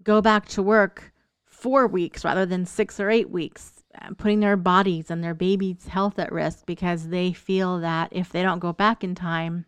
go 0.03 0.21
back 0.21 0.45
to 0.49 0.61
work 0.63 1.13
four 1.45 1.87
weeks 1.87 2.25
rather 2.25 2.45
than 2.45 2.67
six 2.67 2.99
or 2.99 3.09
eight 3.11 3.31
weeks 3.31 3.85
uh, 4.01 4.09
putting 4.19 4.41
their 4.41 4.57
bodies 4.57 5.11
and 5.11 5.23
their 5.23 5.35
baby's 5.35 5.87
health 5.89 6.19
at 6.19 6.33
risk 6.33 6.67
because 6.67 7.09
they 7.09 7.33
feel 7.33 7.79
that 7.81 8.09
if 8.11 8.31
they 8.33 8.43
don't 8.43 8.59
go 8.67 8.73
back 8.73 9.05
in 9.05 9.15
time 9.15 9.65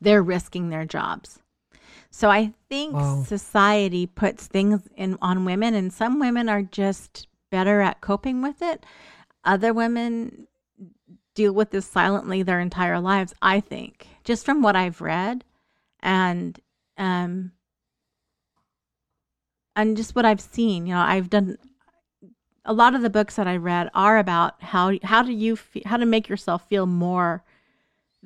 they're 0.00 0.22
risking 0.22 0.68
their 0.68 0.84
jobs. 0.84 1.38
So 2.10 2.30
i 2.30 2.52
think 2.68 2.92
Wow. 2.94 3.22
society 3.26 4.06
puts 4.06 4.46
things 4.46 4.82
in 4.96 5.16
on 5.22 5.44
women 5.46 5.72
and 5.74 5.90
some 5.92 6.18
women 6.20 6.48
are 6.50 6.62
just 6.62 7.26
better 7.50 7.80
at 7.80 8.00
coping 8.02 8.42
with 8.42 8.60
it. 8.60 8.84
Other 9.44 9.72
women 9.72 10.46
deal 11.34 11.52
with 11.54 11.70
this 11.70 11.86
silently 11.86 12.42
their 12.42 12.60
entire 12.60 12.98
lives 12.98 13.34
i 13.42 13.60
think 13.60 14.06
just 14.24 14.44
from 14.44 14.62
what 14.62 14.76
i've 14.76 15.00
read. 15.00 15.44
And 16.00 16.58
um 16.98 17.52
and 19.74 19.96
just 19.96 20.14
what 20.14 20.24
i've 20.24 20.40
seen 20.40 20.86
you 20.86 20.94
know 20.94 21.00
i've 21.00 21.30
done 21.30 21.56
a 22.64 22.72
lot 22.72 22.94
of 22.94 23.02
the 23.02 23.10
books 23.10 23.36
that 23.36 23.46
i 23.46 23.56
read 23.56 23.88
are 23.94 24.18
about 24.18 24.62
how 24.62 24.92
how 25.02 25.22
do 25.22 25.32
you 25.32 25.56
fe- 25.56 25.82
how 25.84 25.96
to 25.96 26.06
make 26.06 26.28
yourself 26.28 26.68
feel 26.68 26.86
more 26.86 27.44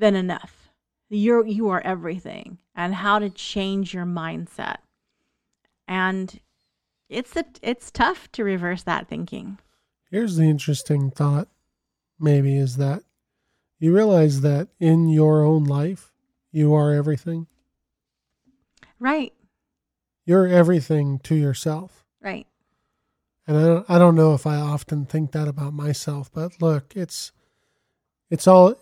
than 0.00 0.16
enough. 0.16 0.70
You're 1.08 1.46
you 1.46 1.68
are 1.68 1.80
everything 1.84 2.58
and 2.74 2.94
how 2.94 3.18
to 3.18 3.30
change 3.30 3.94
your 3.94 4.06
mindset. 4.06 4.76
And 5.86 6.40
it's 7.08 7.36
a, 7.36 7.44
it's 7.62 7.90
tough 7.90 8.30
to 8.32 8.44
reverse 8.44 8.82
that 8.84 9.08
thinking. 9.08 9.58
Here's 10.10 10.36
the 10.36 10.44
interesting 10.44 11.10
thought 11.10 11.48
maybe 12.18 12.56
is 12.56 12.76
that 12.76 13.02
you 13.78 13.94
realize 13.94 14.42
that 14.42 14.68
in 14.78 15.08
your 15.08 15.42
own 15.42 15.64
life, 15.64 16.12
you 16.52 16.74
are 16.74 16.92
everything. 16.92 17.46
Right 19.00 19.32
You're 20.24 20.46
everything 20.46 21.18
to 21.20 21.34
yourself. 21.34 22.04
right 22.22 22.46
And 23.46 23.56
I 23.56 23.62
don't, 23.62 23.90
I 23.90 23.98
don't 23.98 24.14
know 24.14 24.34
if 24.34 24.46
I 24.46 24.56
often 24.56 25.06
think 25.06 25.32
that 25.32 25.48
about 25.48 25.72
myself, 25.72 26.30
but 26.32 26.52
look, 26.60 26.94
it's 26.94 27.32
it's 28.30 28.46
all 28.46 28.76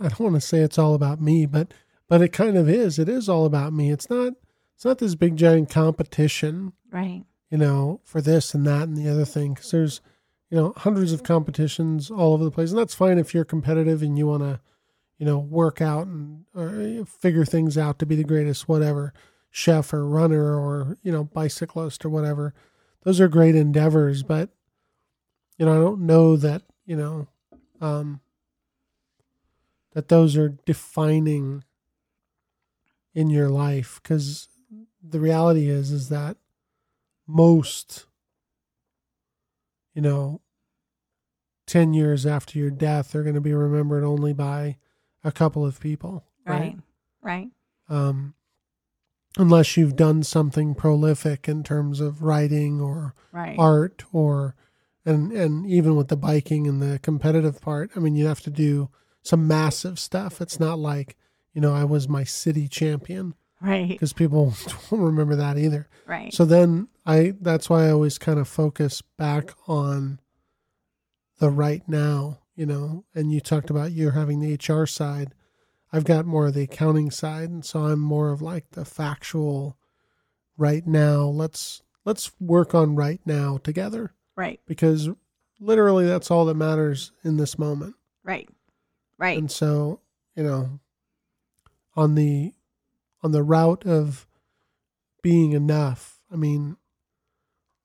I 0.00 0.08
don't 0.08 0.20
want 0.20 0.34
to 0.34 0.40
say 0.40 0.60
it's 0.60 0.78
all 0.78 0.94
about 0.94 1.20
me, 1.20 1.46
but 1.46 1.72
but 2.08 2.20
it 2.20 2.32
kind 2.32 2.58
of 2.58 2.68
is. 2.68 2.98
It 2.98 3.08
is 3.08 3.28
all 3.28 3.46
about 3.46 3.72
me. 3.72 3.90
It's 3.90 4.10
not 4.10 4.34
it's 4.74 4.84
not 4.84 4.98
this 4.98 5.14
big 5.14 5.36
giant 5.36 5.70
competition, 5.70 6.72
right 6.90 7.24
you 7.50 7.58
know, 7.58 8.00
for 8.04 8.20
this 8.20 8.54
and 8.54 8.66
that 8.66 8.82
and 8.82 8.96
the 8.96 9.08
other 9.08 9.24
thing 9.24 9.54
cuz 9.54 9.70
there's 9.70 10.00
you 10.50 10.58
know 10.58 10.74
hundreds 10.76 11.12
of 11.12 11.22
competitions 11.22 12.10
all 12.10 12.34
over 12.34 12.44
the 12.44 12.50
place. 12.50 12.70
And 12.70 12.78
that's 12.78 12.94
fine 12.94 13.18
if 13.18 13.32
you're 13.32 13.44
competitive 13.44 14.02
and 14.02 14.18
you 14.18 14.26
want 14.26 14.42
to 14.42 14.60
you 15.22 15.26
know, 15.26 15.38
work 15.38 15.80
out 15.80 16.08
and 16.08 16.46
or 16.52 16.80
eh, 16.80 17.04
figure 17.04 17.44
things 17.44 17.78
out 17.78 17.96
to 18.00 18.04
be 18.04 18.16
the 18.16 18.24
greatest 18.24 18.68
whatever, 18.68 19.12
chef 19.52 19.92
or 19.92 20.04
runner 20.04 20.58
or, 20.58 20.96
you 21.02 21.12
know, 21.12 21.22
bicyclist 21.22 22.04
or 22.04 22.08
whatever. 22.08 22.54
Those 23.04 23.20
are 23.20 23.28
great 23.28 23.54
endeavors, 23.54 24.24
but 24.24 24.48
you 25.58 25.66
know, 25.66 25.72
I 25.72 25.78
don't 25.78 26.00
know 26.00 26.36
that, 26.36 26.62
you 26.86 26.96
know, 26.96 27.28
um, 27.80 28.20
that 29.92 30.08
those 30.08 30.36
are 30.36 30.56
defining 30.64 31.62
in 33.14 33.28
your 33.28 33.50
life 33.50 34.00
because 34.02 34.48
the 35.02 35.20
reality 35.20 35.68
is 35.68 35.90
is 35.90 36.08
that 36.08 36.38
most 37.26 38.06
you 39.94 40.00
know 40.00 40.40
10 41.66 41.92
years 41.92 42.24
after 42.24 42.58
your 42.58 42.70
death 42.70 43.12
they're 43.12 43.22
going 43.22 43.34
to 43.34 43.40
be 43.40 43.52
remembered 43.52 44.02
only 44.02 44.32
by 44.32 44.76
a 45.22 45.30
couple 45.30 45.66
of 45.66 45.78
people 45.78 46.24
right 46.46 46.76
right. 47.22 47.48
Um, 47.88 48.34
unless 49.36 49.76
you've 49.76 49.96
done 49.96 50.22
something 50.22 50.74
prolific 50.74 51.48
in 51.48 51.62
terms 51.62 52.00
of 52.00 52.22
writing 52.22 52.80
or 52.80 53.14
right. 53.32 53.58
art 53.58 54.04
or 54.12 54.54
and 55.04 55.32
and 55.32 55.66
even 55.66 55.96
with 55.96 56.08
the 56.08 56.16
biking 56.16 56.66
and 56.66 56.82
the 56.82 56.98
competitive 56.98 57.60
part 57.60 57.90
i 57.96 57.98
mean 57.98 58.14
you 58.14 58.26
have 58.26 58.40
to 58.40 58.50
do 58.50 58.88
some 59.22 59.46
massive 59.46 59.98
stuff. 59.98 60.40
It's 60.40 60.60
not 60.60 60.78
like 60.78 61.16
you 61.54 61.60
know 61.60 61.74
i 61.74 61.84
was 61.84 62.08
my 62.08 62.24
city 62.24 62.68
champion. 62.68 63.34
Right. 63.60 63.88
Because 63.88 64.12
people 64.12 64.54
don't 64.90 65.00
remember 65.00 65.36
that 65.36 65.56
either. 65.56 65.88
Right. 66.06 66.34
So 66.34 66.44
then 66.44 66.88
i 67.06 67.34
that's 67.40 67.70
why 67.70 67.86
i 67.86 67.90
always 67.90 68.18
kind 68.18 68.38
of 68.38 68.48
focus 68.48 69.02
back 69.02 69.54
on 69.66 70.20
the 71.38 71.50
right 71.50 71.82
now 71.88 72.38
you 72.54 72.66
know 72.66 73.04
and 73.14 73.32
you 73.32 73.40
talked 73.40 73.70
about 73.70 73.90
you 73.90 74.10
having 74.10 74.38
the 74.38 74.72
hr 74.72 74.86
side 74.86 75.34
i've 75.92 76.04
got 76.04 76.26
more 76.26 76.46
of 76.46 76.54
the 76.54 76.62
accounting 76.62 77.10
side 77.10 77.48
and 77.48 77.64
so 77.64 77.84
i'm 77.84 78.00
more 78.00 78.30
of 78.30 78.40
like 78.42 78.70
the 78.70 78.84
factual 78.84 79.76
right 80.56 80.86
now. 80.86 81.22
Let's 81.24 81.82
let's 82.04 82.32
work 82.40 82.74
on 82.74 82.96
right 82.96 83.20
now 83.24 83.58
together. 83.58 84.14
Right. 84.36 84.60
Because 84.66 85.10
literally 85.60 86.06
that's 86.06 86.30
all 86.30 86.44
that 86.46 86.54
matters 86.54 87.12
in 87.22 87.36
this 87.36 87.58
moment. 87.58 87.94
Right. 88.24 88.48
Right. 89.18 89.38
And 89.38 89.50
so 89.50 90.00
you 90.36 90.42
know 90.42 90.80
on 91.94 92.14
the 92.14 92.52
on 93.22 93.32
the 93.32 93.42
route 93.42 93.84
of 93.84 94.26
being 95.22 95.52
enough 95.52 96.20
i 96.32 96.36
mean 96.36 96.76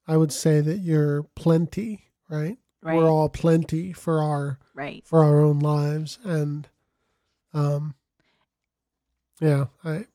i 0.07 0.15
would 0.15 0.31
say 0.31 0.61
that 0.61 0.77
you're 0.77 1.23
plenty 1.35 2.05
right, 2.29 2.57
right. 2.81 2.95
we're 2.95 3.09
all 3.09 3.27
plenty 3.29 3.91
for 3.91 4.23
our 4.23 4.57
right. 4.73 5.05
for 5.05 5.23
our 5.23 5.41
own 5.41 5.59
lives. 5.59 6.17
And 6.23 6.69
um 7.53 7.95
yeah 9.39 9.65
i 9.83 10.05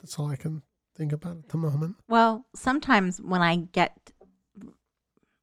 that's 0.00 0.18
all 0.18 0.28
i 0.28 0.36
can 0.36 0.62
think 1.00 1.12
about 1.12 1.38
at 1.38 1.48
the 1.48 1.56
moment. 1.56 1.96
Well, 2.08 2.44
sometimes 2.54 3.22
when 3.22 3.40
I 3.40 3.56
get 3.56 4.12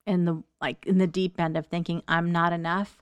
in 0.05 0.25
the 0.25 0.43
like 0.61 0.85
in 0.85 0.99
the 0.99 1.07
deep 1.07 1.39
end 1.39 1.57
of 1.57 1.65
thinking 1.65 2.03
I'm 2.07 2.31
not 2.31 2.53
enough, 2.53 3.01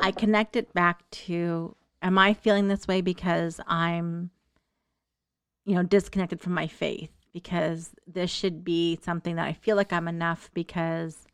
I 0.00 0.10
connect 0.10 0.56
it 0.56 0.74
back 0.74 1.08
to 1.26 1.76
am 2.02 2.18
I 2.18 2.34
feeling 2.34 2.66
this 2.66 2.88
way 2.88 3.00
because 3.02 3.60
I'm 3.68 4.30
you 5.64 5.76
know 5.76 5.84
disconnected 5.84 6.40
from 6.40 6.54
my 6.54 6.66
faith? 6.66 7.12
Because 7.32 7.92
this 8.06 8.30
should 8.30 8.64
be 8.64 8.98
something 9.00 9.36
that 9.36 9.46
I 9.46 9.52
feel 9.52 9.76
like 9.76 9.92
I'm 9.92 10.08
enough 10.08 10.50
because 10.52 11.24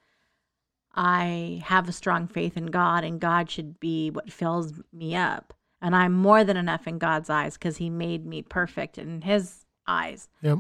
I 0.95 1.63
have 1.65 1.89
a 1.89 1.93
strong 1.93 2.29
faith 2.29 2.59
in 2.59 2.67
God 2.67 3.05
and 3.05 3.21
God 3.21 3.51
should 3.51 3.81
be 3.81 4.11
what 4.11 4.31
fills 4.31 4.75
me 4.93 5.17
up 5.17 5.55
and 5.81 5.95
I'm 5.95 6.13
more 6.13 6.45
than 6.45 6.57
enough 6.57 6.87
in 6.87 6.99
God's 6.99 7.31
eyes 7.31 7.57
cuz 7.57 7.77
he 7.77 7.91
made 7.91 8.27
me 8.27 8.43
perfect 8.43 8.99
in 8.99 9.23
his 9.23 9.67
eyes. 9.87 10.29
yep 10.43 10.59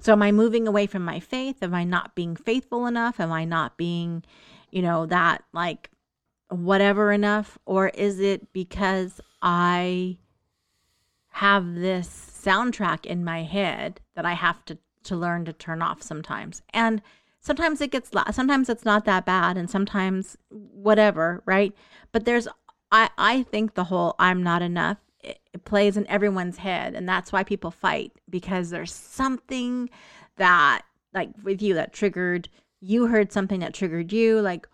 So 0.00 0.12
am 0.12 0.22
I 0.22 0.32
moving 0.32 0.66
away 0.68 0.86
from 0.86 1.04
my 1.04 1.20
faith? 1.20 1.62
Am 1.62 1.74
I 1.74 1.84
not 1.84 2.14
being 2.14 2.36
faithful 2.36 2.86
enough? 2.86 3.20
Am 3.20 3.32
I 3.32 3.44
not 3.44 3.76
being, 3.76 4.24
you 4.70 4.82
know, 4.82 5.06
that 5.06 5.44
like 5.52 5.90
whatever 6.48 7.10
enough 7.12 7.58
or 7.64 7.88
is 7.88 8.20
it 8.20 8.52
because 8.52 9.20
I 9.40 10.18
have 11.28 11.74
this 11.74 12.08
soundtrack 12.08 13.06
in 13.06 13.24
my 13.24 13.42
head 13.42 14.00
that 14.14 14.24
I 14.24 14.34
have 14.34 14.64
to 14.66 14.78
to 15.04 15.16
learn 15.16 15.44
to 15.44 15.52
turn 15.52 15.82
off 15.82 16.02
sometimes. 16.02 16.62
And 16.72 17.02
sometimes 17.40 17.80
it 17.80 17.90
gets 17.90 18.10
sometimes 18.32 18.68
it's 18.68 18.84
not 18.84 19.04
that 19.04 19.24
bad 19.26 19.56
and 19.56 19.70
sometimes 19.70 20.36
whatever, 20.50 21.42
right? 21.46 21.72
But 22.12 22.24
there's 22.24 22.48
I 22.94 23.10
I 23.18 23.42
think 23.42 23.74
the 23.74 23.84
whole 23.84 24.14
I'm 24.18 24.42
not 24.42 24.62
enough 24.62 24.98
it, 25.20 25.40
it 25.52 25.64
plays 25.64 25.96
in 25.96 26.06
everyone's 26.06 26.58
head 26.58 26.94
and 26.94 27.08
that's 27.08 27.32
why 27.32 27.44
people 27.44 27.70
fight 27.70 28.12
because 28.30 28.70
there's 28.70 28.92
something 28.92 29.90
that 30.36 30.82
like 31.12 31.30
with 31.42 31.60
you 31.62 31.74
that 31.74 31.92
triggered 31.92 32.48
you 32.80 33.06
heard 33.06 33.32
something 33.32 33.60
that 33.60 33.74
triggered 33.74 34.12
you 34.12 34.40
like 34.40 34.66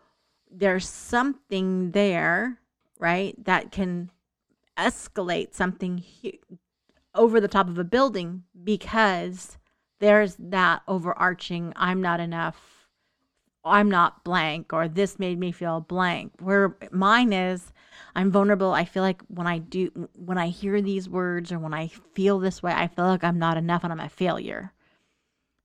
there's 0.50 0.88
something 0.88 1.92
there, 1.92 2.58
right, 2.98 3.34
that 3.44 3.70
can 3.70 4.10
escalate 4.76 5.54
something 5.54 6.02
over 7.14 7.40
the 7.40 7.48
top 7.48 7.68
of 7.68 7.78
a 7.78 7.84
building 7.84 8.44
because 8.64 9.58
there's 10.00 10.36
that 10.38 10.82
overarching 10.88 11.72
I'm 11.76 12.00
not 12.00 12.20
enough, 12.20 12.88
I'm 13.64 13.90
not 13.90 14.24
blank, 14.24 14.72
or 14.72 14.88
this 14.88 15.18
made 15.18 15.38
me 15.38 15.52
feel 15.52 15.80
blank. 15.80 16.32
Where 16.40 16.76
mine 16.90 17.32
is, 17.32 17.72
I'm 18.14 18.30
vulnerable. 18.30 18.72
I 18.72 18.84
feel 18.84 19.02
like 19.02 19.22
when 19.28 19.46
I 19.46 19.58
do, 19.58 20.08
when 20.14 20.38
I 20.38 20.48
hear 20.48 20.80
these 20.82 21.08
words 21.08 21.52
or 21.52 21.58
when 21.58 21.74
I 21.74 21.88
feel 22.14 22.38
this 22.38 22.62
way, 22.62 22.72
I 22.72 22.88
feel 22.88 23.06
like 23.06 23.24
I'm 23.24 23.38
not 23.38 23.56
enough 23.56 23.84
and 23.84 23.92
I'm 23.92 24.00
a 24.00 24.08
failure. 24.08 24.72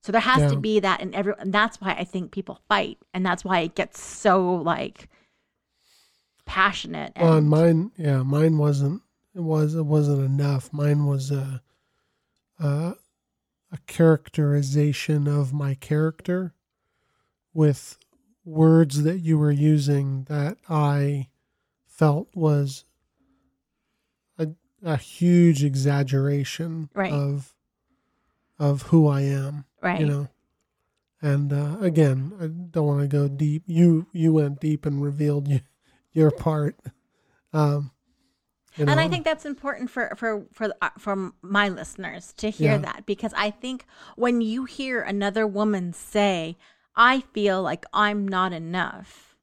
So 0.01 0.11
there 0.11 0.21
has 0.21 0.41
yeah. 0.41 0.49
to 0.49 0.57
be 0.57 0.79
that 0.81 1.01
in 1.01 1.15
every, 1.15 1.33
and 1.39 1.51
that's 1.51 1.81
why 1.81 1.93
I 1.93 2.03
think 2.03 2.31
people 2.31 2.59
fight, 2.69 2.99
and 3.13 3.25
that's 3.25 3.43
why 3.43 3.61
it 3.61 3.73
gets 3.73 3.99
so 3.99 4.55
like 4.55 5.09
passionate. 6.45 7.13
And, 7.15 7.27
well, 7.27 7.37
and 7.37 7.49
mine, 7.49 7.91
yeah, 7.97 8.21
mine 8.21 8.59
wasn't. 8.59 9.01
It 9.33 9.41
was. 9.41 9.73
It 9.73 9.85
wasn't 9.85 10.23
enough. 10.23 10.71
Mine 10.71 11.07
was 11.07 11.31
a, 11.31 11.61
a, 12.59 12.93
a 13.71 13.77
characterization 13.87 15.27
of 15.27 15.53
my 15.53 15.73
character, 15.73 16.53
with 17.51 17.97
words 18.43 19.01
that 19.01 19.21
you 19.21 19.39
were 19.39 19.51
using 19.51 20.25
that 20.25 20.57
I 20.69 21.29
felt 21.95 22.27
was 22.33 22.85
a, 24.37 24.49
a 24.83 24.97
huge 24.97 25.63
exaggeration 25.63 26.89
right. 26.93 27.11
of 27.11 27.53
of 28.57 28.83
who 28.83 29.07
I 29.07 29.21
am. 29.21 29.65
Right. 29.81 29.99
You 29.99 30.05
know. 30.05 30.27
And 31.21 31.51
uh, 31.51 31.77
again, 31.79 32.33
I 32.39 32.47
don't 32.47 32.85
want 32.85 33.01
to 33.01 33.07
go 33.07 33.27
deep. 33.27 33.63
You 33.65 34.07
you 34.11 34.33
went 34.33 34.59
deep 34.59 34.85
and 34.85 35.01
revealed 35.01 35.47
you, 35.47 35.61
your 36.11 36.31
part. 36.31 36.75
Um, 37.53 37.91
you 38.75 38.85
know. 38.85 38.91
And 38.91 38.99
I 38.99 39.07
think 39.07 39.23
that's 39.23 39.45
important 39.45 39.89
for 39.89 40.13
for 40.17 40.45
for 40.51 40.73
uh, 40.81 40.89
for 40.99 41.31
my 41.41 41.69
listeners 41.69 42.33
to 42.37 42.49
hear 42.49 42.73
yeah. 42.73 42.77
that 42.79 43.05
because 43.05 43.33
I 43.35 43.49
think 43.49 43.85
when 44.15 44.41
you 44.41 44.65
hear 44.65 45.01
another 45.01 45.47
woman 45.47 45.93
say, 45.93 46.57
"I 46.95 47.21
feel 47.21 47.63
like 47.63 47.85
I'm 47.93 48.27
not 48.27 48.51
enough," 48.51 49.34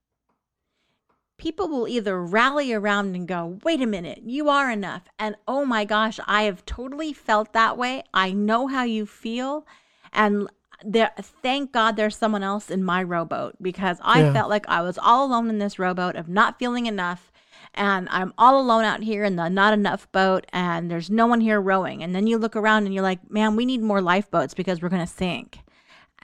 people 1.42 1.66
will 1.66 1.88
either 1.88 2.22
rally 2.22 2.72
around 2.72 3.16
and 3.16 3.26
go, 3.26 3.58
wait 3.64 3.82
a 3.82 3.86
minute, 3.86 4.20
you 4.24 4.48
are 4.48 4.70
enough. 4.70 5.02
And 5.18 5.34
oh 5.48 5.64
my 5.64 5.84
gosh, 5.84 6.20
I 6.24 6.44
have 6.44 6.64
totally 6.64 7.12
felt 7.12 7.52
that 7.52 7.76
way. 7.76 8.04
I 8.14 8.30
know 8.30 8.68
how 8.68 8.84
you 8.84 9.06
feel. 9.06 9.66
And 10.12 10.48
there, 10.84 11.10
thank 11.18 11.72
God 11.72 11.96
there's 11.96 12.16
someone 12.16 12.44
else 12.44 12.70
in 12.70 12.84
my 12.84 13.02
rowboat 13.02 13.56
because 13.60 13.98
I 14.02 14.20
yeah. 14.20 14.32
felt 14.32 14.50
like 14.50 14.68
I 14.68 14.82
was 14.82 14.98
all 14.98 15.26
alone 15.26 15.50
in 15.50 15.58
this 15.58 15.80
rowboat 15.80 16.14
of 16.14 16.28
not 16.28 16.60
feeling 16.60 16.86
enough. 16.86 17.32
And 17.74 18.06
I'm 18.12 18.32
all 18.38 18.60
alone 18.60 18.84
out 18.84 19.02
here 19.02 19.24
in 19.24 19.34
the 19.34 19.48
not 19.48 19.72
enough 19.72 20.10
boat, 20.12 20.46
and 20.52 20.90
there's 20.90 21.10
no 21.10 21.26
one 21.26 21.40
here 21.40 21.60
rowing. 21.60 22.04
And 22.04 22.14
then 22.14 22.28
you 22.28 22.38
look 22.38 22.54
around 22.54 22.84
and 22.84 22.94
you're 22.94 23.02
like, 23.02 23.30
man, 23.30 23.56
we 23.56 23.66
need 23.66 23.82
more 23.82 24.00
lifeboats 24.00 24.54
because 24.54 24.80
we're 24.80 24.90
going 24.90 25.04
to 25.04 25.12
sink. 25.12 25.58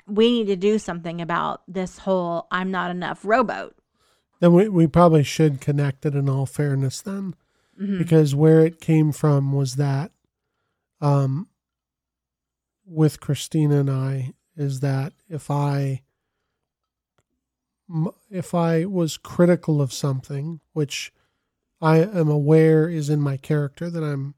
We 0.07 0.31
need 0.31 0.47
to 0.47 0.57
do 0.57 0.79
something 0.79 1.21
about 1.21 1.63
this 1.67 1.99
whole 1.99 2.47
I'm 2.53 2.71
not 2.71 2.91
enough 2.91 3.25
rowboat 3.25 3.78
then 4.41 4.53
we, 4.53 4.69
we 4.69 4.87
probably 4.87 5.23
should 5.25 5.61
connect 5.61 6.07
it 6.07 6.15
in 6.15 6.29
all 6.29 6.47
fairness 6.47 7.01
then. 7.01 7.35
Mm-hmm. 7.81 7.99
Because 7.99 8.35
where 8.35 8.61
it 8.65 8.81
came 8.81 9.13
from 9.13 9.53
was 9.53 9.77
that 9.77 10.11
um 11.01 11.49
with 12.85 13.21
Christina 13.21 13.81
and 13.81 13.91
I 13.91 14.33
is 14.57 14.81
that 14.81 15.13
if 15.29 15.51
I 15.51 16.03
if 18.31 18.55
I 18.55 18.85
was 18.85 19.17
critical 19.17 19.81
of 19.81 19.93
something, 19.93 20.61
which 20.73 21.13
I 21.81 21.99
am 21.99 22.29
aware 22.29 22.89
is 22.89 23.09
in 23.09 23.21
my 23.21 23.37
character, 23.37 23.89
that 23.89 24.03
I'm 24.03 24.35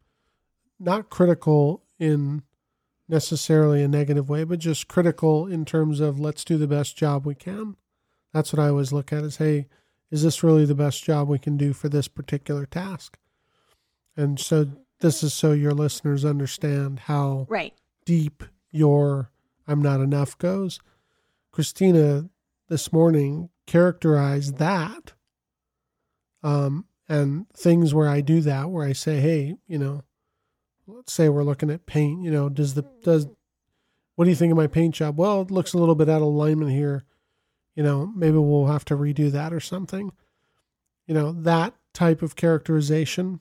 not 0.78 1.10
critical 1.10 1.82
in 1.98 2.42
necessarily 3.08 3.82
a 3.82 3.88
negative 3.88 4.28
way, 4.28 4.44
but 4.44 4.60
just 4.60 4.88
critical 4.88 5.46
in 5.46 5.64
terms 5.64 6.00
of 6.00 6.20
let's 6.20 6.44
do 6.44 6.56
the 6.56 6.68
best 6.68 6.96
job 6.96 7.26
we 7.26 7.34
can. 7.34 7.76
That's 8.32 8.52
what 8.52 8.60
I 8.60 8.68
always 8.68 8.92
look 8.92 9.12
at 9.12 9.24
is 9.24 9.38
hey, 9.38 9.66
is 10.10 10.22
this 10.22 10.42
really 10.42 10.64
the 10.64 10.74
best 10.74 11.04
job 11.04 11.28
we 11.28 11.38
can 11.38 11.56
do 11.56 11.72
for 11.72 11.88
this 11.88 12.08
particular 12.08 12.66
task? 12.66 13.18
And 14.16 14.38
so 14.38 14.66
this 15.00 15.22
is 15.22 15.32
so 15.32 15.52
your 15.52 15.72
listeners 15.72 16.24
understand 16.24 17.00
how 17.00 17.46
right. 17.48 17.74
deep 18.04 18.44
your 18.70 19.30
I'm 19.66 19.82
not 19.82 20.00
enough 20.00 20.36
goes. 20.38 20.80
Christina 21.52 22.28
this 22.68 22.92
morning 22.92 23.50
characterized 23.66 24.58
that. 24.58 25.12
Um, 26.42 26.86
and 27.08 27.48
things 27.50 27.92
where 27.92 28.08
I 28.08 28.20
do 28.20 28.40
that, 28.42 28.70
where 28.70 28.86
I 28.86 28.92
say, 28.92 29.20
hey, 29.20 29.56
you 29.66 29.78
know, 29.78 30.02
let's 30.86 31.12
say 31.12 31.28
we're 31.28 31.44
looking 31.44 31.70
at 31.70 31.86
paint, 31.86 32.22
you 32.22 32.30
know, 32.30 32.48
does 32.48 32.74
the, 32.74 32.84
does, 33.02 33.26
what 34.14 34.24
do 34.24 34.30
you 34.30 34.36
think 34.36 34.50
of 34.50 34.56
my 34.56 34.66
paint 34.66 34.94
job? 34.94 35.18
Well, 35.18 35.42
it 35.42 35.50
looks 35.50 35.72
a 35.72 35.78
little 35.78 35.94
bit 35.94 36.08
out 36.08 36.22
of 36.22 36.28
alignment 36.28 36.70
here 36.70 37.04
you 37.74 37.83
know, 37.83 38.06
maybe 38.14 38.37
we'll 38.38 38.66
have 38.66 38.85
to 38.87 38.96
redo 38.96 39.30
that 39.30 39.52
or 39.52 39.61
something. 39.61 40.12
You 41.06 41.14
know, 41.14 41.33
that 41.33 41.74
type 41.92 42.22
of 42.22 42.37
characterization. 42.37 43.40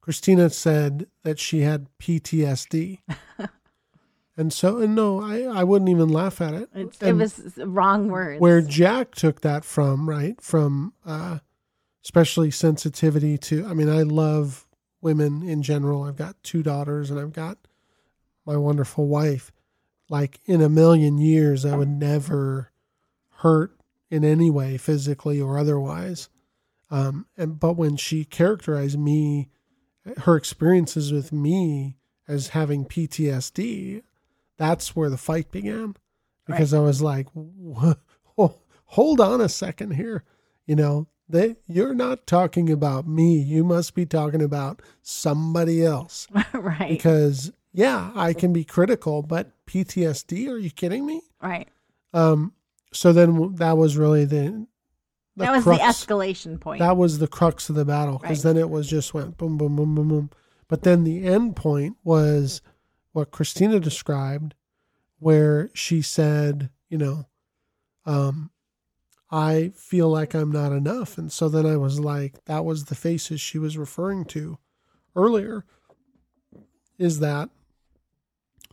Christina 0.00 0.50
said 0.50 1.06
that 1.22 1.38
she 1.38 1.62
had 1.62 1.88
PTSD. 1.98 3.00
and 4.36 4.52
so, 4.52 4.78
and 4.78 4.94
no, 4.94 5.20
I, 5.20 5.42
I 5.42 5.64
wouldn't 5.64 5.88
even 5.88 6.08
laugh 6.08 6.40
at 6.40 6.54
it. 6.54 6.68
it 7.00 7.12
was 7.12 7.58
wrong 7.58 8.08
words. 8.08 8.40
Where 8.40 8.60
Jack 8.60 9.14
took 9.14 9.40
that 9.40 9.64
from, 9.64 10.08
right? 10.08 10.40
From, 10.40 10.92
uh, 11.04 11.38
especially 12.04 12.52
sensitivity 12.52 13.36
to, 13.38 13.66
I 13.66 13.74
mean, 13.74 13.88
I 13.88 14.02
love 14.02 14.66
women 15.00 15.42
in 15.42 15.62
general. 15.62 16.04
I've 16.04 16.16
got 16.16 16.40
two 16.42 16.62
daughters 16.62 17.10
and 17.10 17.18
I've 17.18 17.32
got 17.32 17.58
my 18.44 18.56
wonderful 18.56 19.08
wife. 19.08 19.50
Like 20.08 20.40
in 20.44 20.62
a 20.62 20.68
million 20.68 21.18
years, 21.18 21.64
I 21.64 21.76
would 21.76 21.88
never 21.88 22.70
hurt 23.38 23.76
in 24.10 24.24
any 24.24 24.50
way, 24.50 24.76
physically 24.76 25.40
or 25.40 25.58
otherwise. 25.58 26.28
Um, 26.90 27.26
and 27.36 27.58
but 27.58 27.74
when 27.74 27.96
she 27.96 28.24
characterized 28.24 28.98
me, 28.98 29.48
her 30.18 30.36
experiences 30.36 31.12
with 31.12 31.32
me 31.32 31.96
as 32.28 32.48
having 32.48 32.84
PTSD, 32.84 34.02
that's 34.56 34.94
where 34.94 35.10
the 35.10 35.18
fight 35.18 35.50
began. 35.50 35.96
Because 36.46 36.72
right. 36.72 36.78
I 36.78 36.82
was 36.82 37.02
like, 37.02 37.26
hold 38.36 39.20
on 39.20 39.40
a 39.40 39.48
second 39.48 39.92
here, 39.92 40.22
you 40.64 40.76
know, 40.76 41.08
they 41.28 41.56
you're 41.66 41.94
not 41.94 42.26
talking 42.26 42.70
about 42.70 43.08
me. 43.08 43.36
You 43.36 43.64
must 43.64 43.94
be 43.94 44.06
talking 44.06 44.42
about 44.42 44.80
somebody 45.02 45.84
else, 45.84 46.28
right? 46.52 46.90
Because 46.90 47.52
yeah, 47.72 48.12
I 48.14 48.32
can 48.32 48.52
be 48.52 48.64
critical, 48.64 49.22
but 49.22 49.50
PTSD? 49.66 50.48
Are 50.48 50.56
you 50.56 50.70
kidding 50.70 51.04
me? 51.04 51.22
Right. 51.42 51.68
Um, 52.14 52.52
so 52.92 53.12
then 53.12 53.54
that 53.56 53.76
was 53.76 53.96
really 53.96 54.24
the, 54.24 54.66
the 55.36 55.44
that 55.44 55.52
was 55.52 55.64
crux. 55.64 55.80
the 55.80 55.84
escalation 55.84 56.60
point. 56.60 56.80
That 56.80 56.96
was 56.96 57.18
the 57.18 57.28
crux 57.28 57.68
of 57.68 57.76
the 57.76 57.84
battle 57.84 58.18
because 58.18 58.44
right. 58.44 58.54
then 58.54 58.62
it 58.62 58.70
was 58.70 58.88
just 58.88 59.14
went 59.14 59.36
boom, 59.36 59.58
boom, 59.58 59.76
boom, 59.76 59.94
boom, 59.94 60.08
boom. 60.08 60.30
But 60.68 60.82
then 60.82 61.04
the 61.04 61.26
end 61.26 61.56
point 61.56 61.96
was 62.02 62.60
what 63.12 63.30
Christina 63.30 63.80
described, 63.80 64.54
where 65.18 65.70
she 65.74 66.02
said, 66.02 66.70
you 66.88 66.98
know, 66.98 67.26
um, 68.04 68.50
I 69.30 69.72
feel 69.76 70.08
like 70.08 70.34
I'm 70.34 70.52
not 70.52 70.72
enough. 70.72 71.18
And 71.18 71.30
so 71.30 71.48
then 71.48 71.66
I 71.66 71.76
was 71.76 71.98
like, 72.00 72.44
that 72.44 72.64
was 72.64 72.84
the 72.84 72.94
faces 72.94 73.40
she 73.40 73.58
was 73.58 73.78
referring 73.78 74.24
to 74.26 74.58
earlier. 75.14 75.64
Is 76.98 77.18
that 77.20 77.50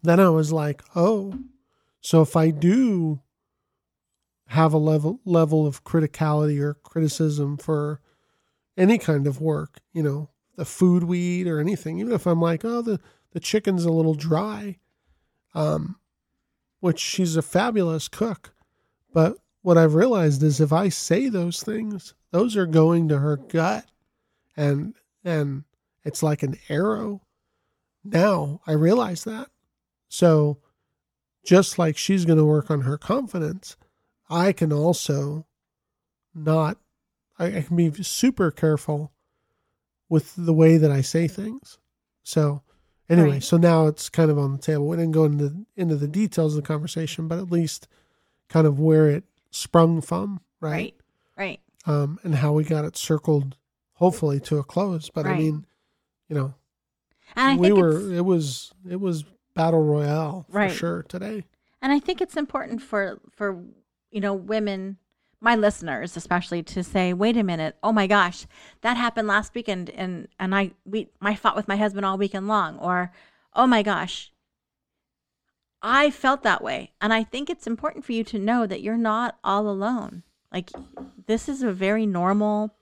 then 0.03 0.19
I 0.19 0.29
was 0.29 0.51
like, 0.51 0.83
oh, 0.95 1.39
so 2.01 2.21
if 2.21 2.35
I 2.35 2.51
do 2.51 3.21
have 4.53 4.71
a 4.71 4.77
level 4.77 5.19
level 5.25 5.65
of 5.65 5.83
criticality 5.83 6.61
or 6.61 6.75
criticism 6.75 7.57
for 7.57 7.99
any 8.77 8.99
kind 8.99 9.25
of 9.25 9.41
work, 9.41 9.79
you 9.93 10.03
know, 10.03 10.29
the 10.55 10.65
food 10.65 11.03
we 11.03 11.19
eat 11.19 11.47
or 11.47 11.59
anything. 11.59 11.99
Even 11.99 12.13
if 12.13 12.27
I'm 12.27 12.39
like, 12.39 12.63
oh, 12.63 12.81
the 12.81 12.99
the 13.31 13.39
chicken's 13.39 13.83
a 13.83 13.91
little 13.91 14.13
dry, 14.13 14.77
um, 15.55 15.95
which 16.81 16.99
she's 16.99 17.35
a 17.35 17.41
fabulous 17.41 18.07
cook, 18.07 18.53
but 19.11 19.37
what 19.63 19.77
I've 19.77 19.95
realized 19.95 20.43
is 20.43 20.61
if 20.61 20.71
I 20.71 20.89
say 20.89 21.29
those 21.29 21.63
things, 21.63 22.13
those 22.31 22.55
are 22.55 22.67
going 22.67 23.07
to 23.07 23.19
her 23.19 23.37
gut 23.37 23.85
and 24.55 24.93
and 25.25 25.63
it's 26.03 26.21
like 26.21 26.43
an 26.43 26.59
arrow. 26.69 27.21
Now 28.03 28.61
I 28.67 28.73
realize 28.73 29.23
that. 29.23 29.49
So 30.09 30.59
just 31.43 31.79
like 31.79 31.97
she's 31.97 32.25
going 32.25 32.37
to 32.37 32.45
work 32.45 32.69
on 32.69 32.81
her 32.81 32.99
confidence, 32.99 33.77
I 34.29 34.51
can 34.53 34.71
also 34.73 35.45
not 36.33 36.77
I, 37.39 37.57
I 37.57 37.61
can 37.61 37.75
be 37.75 37.91
super 38.03 38.51
careful 38.51 39.11
with 40.09 40.33
the 40.37 40.53
way 40.53 40.77
that 40.77 40.91
I 40.91 41.01
say 41.01 41.27
things. 41.27 41.77
So 42.21 42.61
anyway, 43.09 43.31
Right. 43.31 43.43
so 43.43 43.57
now 43.57 43.87
it's 43.87 44.09
kind 44.09 44.29
of 44.29 44.37
on 44.37 44.51
the 44.51 44.59
table. 44.59 44.87
We 44.87 44.97
didn't 44.97 45.13
go 45.13 45.25
into 45.25 45.65
into 45.75 45.95
the 45.95 46.07
details 46.07 46.55
of 46.55 46.61
the 46.61 46.67
conversation, 46.67 47.27
but 47.27 47.39
at 47.39 47.51
least 47.51 47.87
kind 48.49 48.67
of 48.67 48.79
where 48.79 49.09
it 49.09 49.23
sprung 49.51 50.01
from, 50.01 50.41
right? 50.59 50.71
Right. 50.71 50.95
Right. 51.35 51.59
Um, 51.85 52.19
and 52.23 52.35
how 52.35 52.53
we 52.53 52.63
got 52.63 52.85
it 52.85 52.95
circled, 52.95 53.57
hopefully 53.93 54.39
to 54.41 54.57
a 54.57 54.63
close. 54.63 55.09
But 55.09 55.25
I 55.25 55.37
mean, 55.37 55.65
you 56.29 56.35
know, 56.35 56.53
And 57.35 57.51
I 57.51 57.55
we 57.57 57.73
were 57.73 58.13
it 58.13 58.23
was 58.23 58.71
it 58.89 58.99
was 59.01 59.25
battle 59.55 59.83
royale 59.83 60.45
for 60.51 60.69
sure 60.69 61.03
today. 61.03 61.43
and 61.81 61.91
I 61.91 61.99
think 61.99 62.21
it's 62.21 62.37
important 62.37 62.81
for 62.81 63.19
for 63.31 63.63
you 64.13 64.21
know 64.21 64.33
women, 64.33 64.97
my 65.41 65.55
listeners 65.55 66.15
especially, 66.15 66.63
to 66.63 66.83
say, 66.83 67.11
wait 67.13 67.35
a 67.35 67.43
minute, 67.43 67.75
oh 67.83 67.91
my 67.91 68.07
gosh, 68.07 68.45
that 68.81 68.95
happened 68.95 69.27
last 69.27 69.55
weekend, 69.55 69.89
and 69.89 70.27
and 70.39 70.55
I 70.55 70.71
we 70.85 71.09
I 71.21 71.35
fought 71.35 71.55
with 71.55 71.67
my 71.67 71.75
husband 71.75 72.05
all 72.05 72.17
weekend 72.17 72.47
long, 72.47 72.77
or 72.77 73.11
oh 73.53 73.67
my 73.67 73.83
gosh, 73.83 74.31
I 75.81 76.11
felt 76.11 76.43
that 76.43 76.63
way, 76.63 76.93
and 77.01 77.11
I 77.11 77.23
think 77.23 77.49
it's 77.49 77.67
important 77.67 78.05
for 78.05 78.13
you 78.13 78.23
to 78.25 78.39
know 78.39 78.67
that 78.67 78.81
you're 78.81 78.97
not 78.97 79.37
all 79.43 79.67
alone. 79.67 80.23
Like 80.51 80.69
this 81.25 81.49
is 81.49 81.63
a 81.63 81.73
very 81.73 82.05
normal 82.05 82.75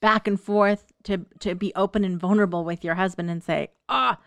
back 0.00 0.26
and 0.26 0.40
forth 0.40 0.92
to 1.04 1.26
to 1.38 1.54
be 1.54 1.72
open 1.74 2.04
and 2.04 2.20
vulnerable 2.20 2.64
with 2.64 2.84
your 2.84 2.96
husband 2.96 3.30
and 3.30 3.42
say, 3.42 3.68
ah, 3.88 4.18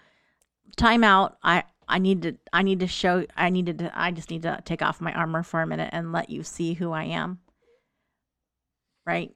time 0.77 1.03
out. 1.03 1.37
I 1.43 1.63
I 1.91 1.99
need 1.99 2.21
to 2.21 2.37
I 2.53 2.63
need 2.63 2.79
to 2.79 2.87
show 2.87 3.25
I 3.35 3.49
needed 3.49 3.79
to 3.79 3.91
I 3.93 4.11
just 4.11 4.31
need 4.31 4.43
to 4.43 4.61
take 4.63 4.81
off 4.81 5.01
my 5.01 5.13
armor 5.13 5.43
for 5.43 5.61
a 5.61 5.67
minute 5.67 5.89
and 5.91 6.11
let 6.13 6.29
you 6.29 6.41
see 6.41 6.73
who 6.73 6.91
I 6.91 7.03
am. 7.03 7.39
Right? 9.05 9.35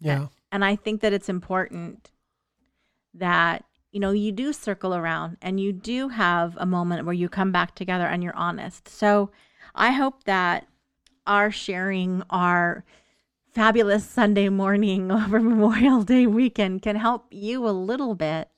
Yeah. 0.00 0.28
And 0.52 0.64
I 0.64 0.76
think 0.76 1.00
that 1.00 1.12
it's 1.12 1.28
important 1.28 2.10
that 3.12 3.64
you 3.90 3.98
know 3.98 4.12
you 4.12 4.30
do 4.30 4.52
circle 4.52 4.94
around 4.94 5.36
and 5.42 5.58
you 5.58 5.72
do 5.72 6.08
have 6.08 6.56
a 6.58 6.66
moment 6.66 7.04
where 7.04 7.14
you 7.14 7.28
come 7.28 7.50
back 7.50 7.74
together 7.74 8.06
and 8.06 8.22
you're 8.22 8.36
honest. 8.36 8.88
So 8.88 9.30
I 9.74 9.90
hope 9.90 10.24
that 10.24 10.68
our 11.26 11.50
sharing 11.50 12.22
our 12.30 12.84
fabulous 13.52 14.08
Sunday 14.08 14.48
morning 14.48 15.10
over 15.12 15.40
Memorial 15.40 16.02
Day 16.02 16.26
weekend 16.26 16.82
can 16.82 16.94
help 16.94 17.26
you 17.30 17.66
a 17.66 17.70
little 17.70 18.14
bit. 18.14 18.48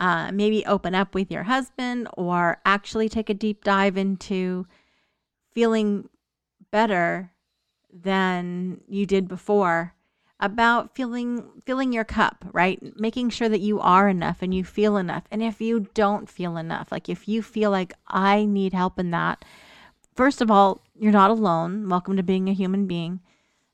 Uh, 0.00 0.32
maybe 0.32 0.64
open 0.64 0.94
up 0.94 1.14
with 1.14 1.30
your 1.30 1.42
husband 1.42 2.08
or 2.14 2.58
actually 2.64 3.06
take 3.06 3.28
a 3.28 3.34
deep 3.34 3.62
dive 3.62 3.98
into 3.98 4.66
feeling 5.52 6.08
better 6.70 7.32
than 7.92 8.80
you 8.88 9.04
did 9.04 9.28
before 9.28 9.94
about 10.40 10.94
feeling 10.94 11.44
filling 11.66 11.92
your 11.92 12.04
cup 12.04 12.46
right? 12.52 12.80
Making 12.98 13.28
sure 13.28 13.50
that 13.50 13.60
you 13.60 13.78
are 13.78 14.08
enough 14.08 14.38
and 14.40 14.54
you 14.54 14.64
feel 14.64 14.96
enough. 14.96 15.24
And 15.30 15.42
if 15.42 15.60
you 15.60 15.88
don't 15.92 16.30
feel 16.30 16.56
enough 16.56 16.90
like 16.90 17.10
if 17.10 17.28
you 17.28 17.42
feel 17.42 17.70
like 17.70 17.92
i 18.08 18.46
need 18.46 18.72
help 18.72 18.98
in 18.98 19.10
that 19.10 19.44
first 20.14 20.40
of 20.40 20.50
all 20.50 20.82
you're 20.94 21.12
not 21.12 21.30
alone. 21.30 21.88
Welcome 21.90 22.16
to 22.16 22.22
being 22.22 22.48
a 22.48 22.54
human 22.54 22.86
being. 22.86 23.20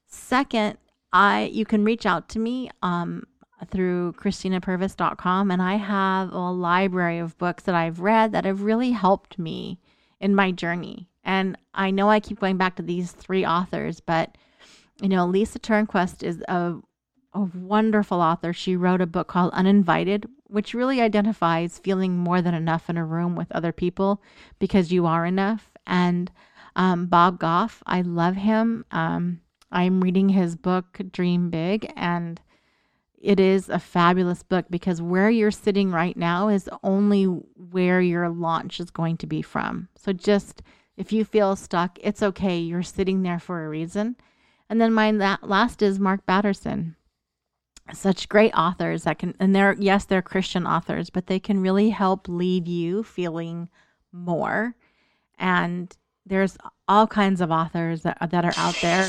Second 0.08 0.78
i 1.12 1.44
you 1.52 1.64
can 1.64 1.84
reach 1.84 2.04
out 2.04 2.28
to 2.30 2.40
me 2.40 2.68
um 2.82 3.26
through 3.70 4.12
christinapurvis.com 4.14 5.50
and 5.50 5.62
i 5.62 5.76
have 5.76 6.32
a 6.32 6.38
library 6.50 7.18
of 7.18 7.38
books 7.38 7.62
that 7.64 7.74
i've 7.74 8.00
read 8.00 8.32
that 8.32 8.44
have 8.44 8.62
really 8.62 8.90
helped 8.90 9.38
me 9.38 9.78
in 10.20 10.34
my 10.34 10.50
journey 10.50 11.08
and 11.24 11.56
i 11.74 11.90
know 11.90 12.10
i 12.10 12.20
keep 12.20 12.38
going 12.38 12.56
back 12.56 12.76
to 12.76 12.82
these 12.82 13.12
three 13.12 13.44
authors 13.44 14.00
but 14.00 14.36
you 15.00 15.08
know, 15.08 15.26
Lysa 15.26 15.58
TerKeurst 15.58 16.22
is 16.22 16.42
a, 16.48 16.74
a 17.34 17.40
wonderful 17.40 18.20
author. 18.20 18.52
She 18.52 18.76
wrote 18.76 19.00
a 19.00 19.06
book 19.06 19.28
called 19.28 19.52
Uninvited, 19.52 20.26
which 20.44 20.74
really 20.74 21.00
identifies 21.00 21.78
feeling 21.78 22.16
more 22.16 22.40
than 22.40 22.54
enough 22.54 22.88
in 22.88 22.96
a 22.96 23.04
room 23.04 23.36
with 23.36 23.52
other 23.52 23.72
people 23.72 24.22
because 24.58 24.92
you 24.92 25.06
are 25.06 25.26
enough. 25.26 25.70
And 25.86 26.30
um, 26.76 27.06
Bob 27.06 27.38
Goff, 27.38 27.82
I 27.86 28.02
love 28.02 28.36
him. 28.36 28.84
Um, 28.90 29.40
I'm 29.70 30.00
reading 30.00 30.30
his 30.30 30.56
book, 30.56 31.00
Dream 31.12 31.50
Big, 31.50 31.92
and 31.96 32.40
it 33.20 33.40
is 33.40 33.68
a 33.68 33.78
fabulous 33.78 34.42
book 34.42 34.66
because 34.70 35.00
where 35.00 35.30
you're 35.30 35.50
sitting 35.50 35.90
right 35.90 36.16
now 36.16 36.48
is 36.48 36.68
only 36.82 37.24
where 37.24 38.00
your 38.00 38.28
launch 38.28 38.78
is 38.78 38.90
going 38.90 39.16
to 39.18 39.26
be 39.26 39.42
from. 39.42 39.88
So 39.96 40.12
just 40.12 40.62
if 40.96 41.12
you 41.12 41.24
feel 41.24 41.56
stuck, 41.56 41.98
it's 42.02 42.22
okay. 42.22 42.58
You're 42.58 42.82
sitting 42.82 43.22
there 43.22 43.38
for 43.38 43.64
a 43.64 43.68
reason. 43.68 44.16
And 44.68 44.80
then 44.80 44.92
my 44.92 45.10
la- 45.10 45.38
last 45.42 45.82
is 45.82 45.98
Mark 45.98 46.26
Batterson. 46.26 46.96
Such 47.92 48.28
great 48.28 48.52
authors 48.52 49.04
that 49.04 49.18
can, 49.18 49.34
and 49.38 49.54
they're, 49.54 49.76
yes, 49.78 50.04
they're 50.04 50.22
Christian 50.22 50.66
authors, 50.66 51.08
but 51.08 51.28
they 51.28 51.38
can 51.38 51.60
really 51.60 51.90
help 51.90 52.28
lead 52.28 52.66
you 52.66 53.04
feeling 53.04 53.68
more. 54.10 54.74
And 55.38 55.96
there's 56.24 56.56
all 56.88 57.06
kinds 57.06 57.40
of 57.40 57.52
authors 57.52 58.02
that, 58.02 58.18
that 58.30 58.44
are 58.44 58.54
out 58.56 58.76
there. 58.82 59.08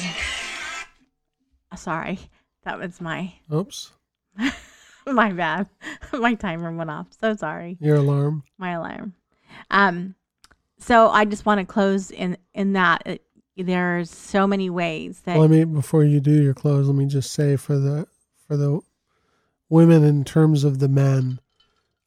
Sorry, 1.75 2.19
that 2.63 2.77
was 2.77 3.01
my, 3.01 3.33
Oops. 3.51 3.91
my 5.05 5.31
bad. 5.31 5.67
my 6.13 6.35
timer 6.35 6.71
went 6.71 6.89
off. 6.89 7.07
So 7.19 7.35
sorry 7.35 7.77
Your 7.79 7.97
alarm. 7.97 8.43
my 8.57 8.71
alarm. 8.71 9.13
Um, 9.71 10.15
so 10.79 11.09
I 11.09 11.25
just 11.25 11.45
want 11.45 11.59
to 11.59 11.65
close 11.65 12.11
in 12.11 12.37
in 12.53 12.73
that 12.73 13.03
it, 13.05 13.23
there's 13.57 14.11
so 14.11 14.45
many 14.45 14.69
ways 14.69 15.21
that 15.21 15.33
Well, 15.37 15.47
Let 15.47 15.51
me 15.51 15.63
before 15.63 16.03
you 16.03 16.19
do 16.19 16.43
your 16.43 16.53
close, 16.53 16.87
let 16.87 16.95
me 16.95 17.05
just 17.05 17.31
say 17.31 17.55
for 17.55 17.77
the 17.77 18.07
for 18.47 18.55
the 18.55 18.79
women 19.69 20.03
in 20.03 20.23
terms 20.23 20.63
of 20.63 20.79
the 20.79 20.87
men, 20.87 21.39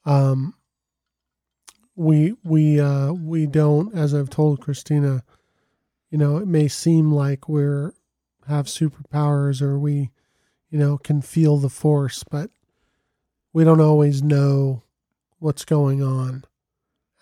um 0.04 0.54
we 1.96 2.34
we 2.44 2.80
uh 2.80 3.12
we 3.12 3.46
don't, 3.46 3.94
as 3.94 4.14
I've 4.14 4.30
told 4.30 4.60
Christina, 4.60 5.22
you 6.10 6.18
know, 6.18 6.36
it 6.38 6.46
may 6.46 6.68
seem 6.68 7.12
like 7.12 7.48
we're 7.48 7.92
have 8.46 8.66
superpowers 8.66 9.62
or 9.62 9.78
we, 9.78 10.10
you 10.70 10.78
know, 10.78 10.96
can 10.98 11.20
feel 11.20 11.56
the 11.58 11.68
force, 11.68 12.24
but 12.24 12.50
we 13.52 13.64
don't 13.64 13.80
always 13.80 14.22
know 14.22 14.82
what's 15.38 15.64
going 15.64 16.02
on. 16.02 16.44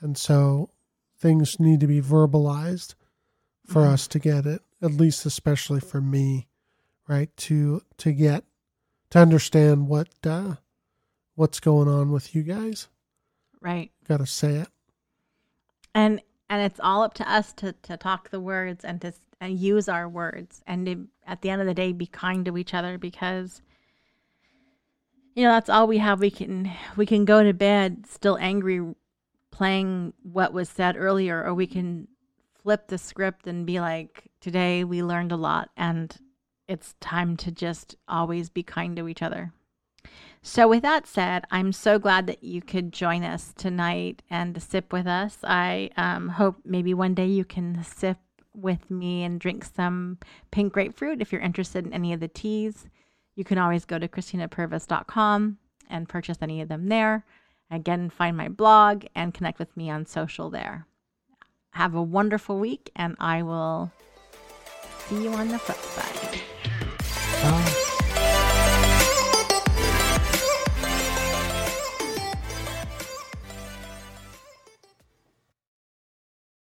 And 0.00 0.16
so 0.16 0.70
things 1.18 1.58
need 1.58 1.80
to 1.80 1.86
be 1.86 2.00
verbalized 2.00 2.94
for 3.66 3.82
Mhm. 3.82 3.92
us 3.92 4.08
to 4.08 4.18
get 4.18 4.46
it, 4.46 4.62
at 4.82 4.92
least 4.92 5.26
especially 5.26 5.80
for 5.80 6.00
me, 6.00 6.46
right? 7.08 7.34
To 7.38 7.82
to 7.98 8.12
get 8.12 8.44
to 9.10 9.18
understand 9.18 9.88
what 9.88 10.08
uh 10.24 10.56
what's 11.34 11.60
going 11.60 11.88
on 11.88 12.10
with 12.12 12.34
you 12.34 12.42
guys. 12.42 12.88
right 13.60 13.90
Gotta 14.04 14.26
say 14.26 14.56
it. 14.56 14.68
and 15.94 16.20
and 16.50 16.62
it's 16.62 16.80
all 16.80 17.02
up 17.02 17.14
to 17.14 17.28
us 17.30 17.52
to 17.54 17.72
to 17.72 17.96
talk 17.96 18.30
the 18.30 18.40
words 18.40 18.84
and 18.84 19.00
to 19.00 19.12
and 19.40 19.58
use 19.58 19.88
our 19.88 20.08
words 20.08 20.62
and 20.66 20.86
to, 20.86 21.08
at 21.26 21.42
the 21.42 21.50
end 21.50 21.60
of 21.60 21.66
the 21.66 21.74
day 21.74 21.92
be 21.92 22.06
kind 22.06 22.44
to 22.44 22.58
each 22.58 22.74
other 22.74 22.98
because 22.98 23.62
you 25.34 25.44
know 25.44 25.52
that's 25.52 25.70
all 25.70 25.86
we 25.86 25.98
have. 25.98 26.18
We 26.18 26.30
can 26.30 26.72
we 26.96 27.06
can 27.06 27.24
go 27.24 27.44
to 27.44 27.54
bed 27.54 28.06
still 28.08 28.36
angry 28.38 28.94
playing 29.52 30.12
what 30.22 30.52
was 30.52 30.68
said 30.68 30.96
earlier 30.96 31.44
or 31.44 31.54
we 31.54 31.66
can 31.66 32.08
flip 32.62 32.88
the 32.88 32.98
script 32.98 33.46
and 33.46 33.64
be 33.64 33.80
like 33.80 34.24
today 34.40 34.82
we 34.82 35.02
learned 35.02 35.30
a 35.30 35.36
lot 35.36 35.70
and 35.76 36.16
it's 36.66 36.94
time 37.00 37.36
to 37.36 37.52
just 37.52 37.94
always 38.08 38.50
be 38.50 38.62
kind 38.62 38.96
to 38.96 39.08
each 39.08 39.22
other. 39.22 39.52
So 40.42 40.66
with 40.66 40.82
that 40.82 41.06
said 41.06 41.44
i'm 41.52 41.72
so 41.72 42.00
glad 42.00 42.26
that 42.26 42.42
you 42.42 42.60
could 42.60 42.92
join 42.92 43.22
us 43.22 43.52
tonight 43.56 44.22
and 44.28 44.60
sip 44.60 44.92
with 44.92 45.06
us. 45.06 45.38
I 45.44 45.90
um, 45.96 46.30
hope 46.30 46.56
maybe 46.64 46.94
one 46.94 47.14
day 47.14 47.26
you 47.26 47.44
can 47.44 47.84
sip 47.84 48.18
with 48.58 48.90
me 48.90 49.24
and 49.24 49.40
drink 49.40 49.64
some 49.64 50.18
pink 50.50 50.72
grapefruit 50.72 51.20
if 51.20 51.32
you're 51.32 51.40
interested 51.40 51.86
in 51.86 51.92
any 51.92 52.12
of 52.12 52.20
the 52.20 52.28
teas. 52.28 52.86
You 53.34 53.44
can 53.44 53.58
always 53.58 53.84
go 53.84 53.98
to 53.98 54.08
christinapurvis.com 54.08 55.58
and 55.88 56.08
purchase 56.08 56.38
any 56.42 56.60
of 56.60 56.68
them 56.68 56.88
there. 56.88 57.24
Again 57.70 58.10
find 58.10 58.36
my 58.36 58.48
blog 58.48 59.04
and 59.14 59.34
connect 59.34 59.58
with 59.58 59.76
me 59.76 59.90
on 59.90 60.06
social 60.06 60.50
there. 60.50 60.86
Have 61.72 61.94
a 61.94 62.02
wonderful 62.02 62.58
week 62.58 62.90
and 62.96 63.14
i 63.20 63.42
will 63.42 63.92
see 65.06 65.22
you 65.22 65.30
on 65.30 65.48
the 65.48 65.58
flip 65.58 65.78
side. 65.78 66.40
Bye. 67.42 67.84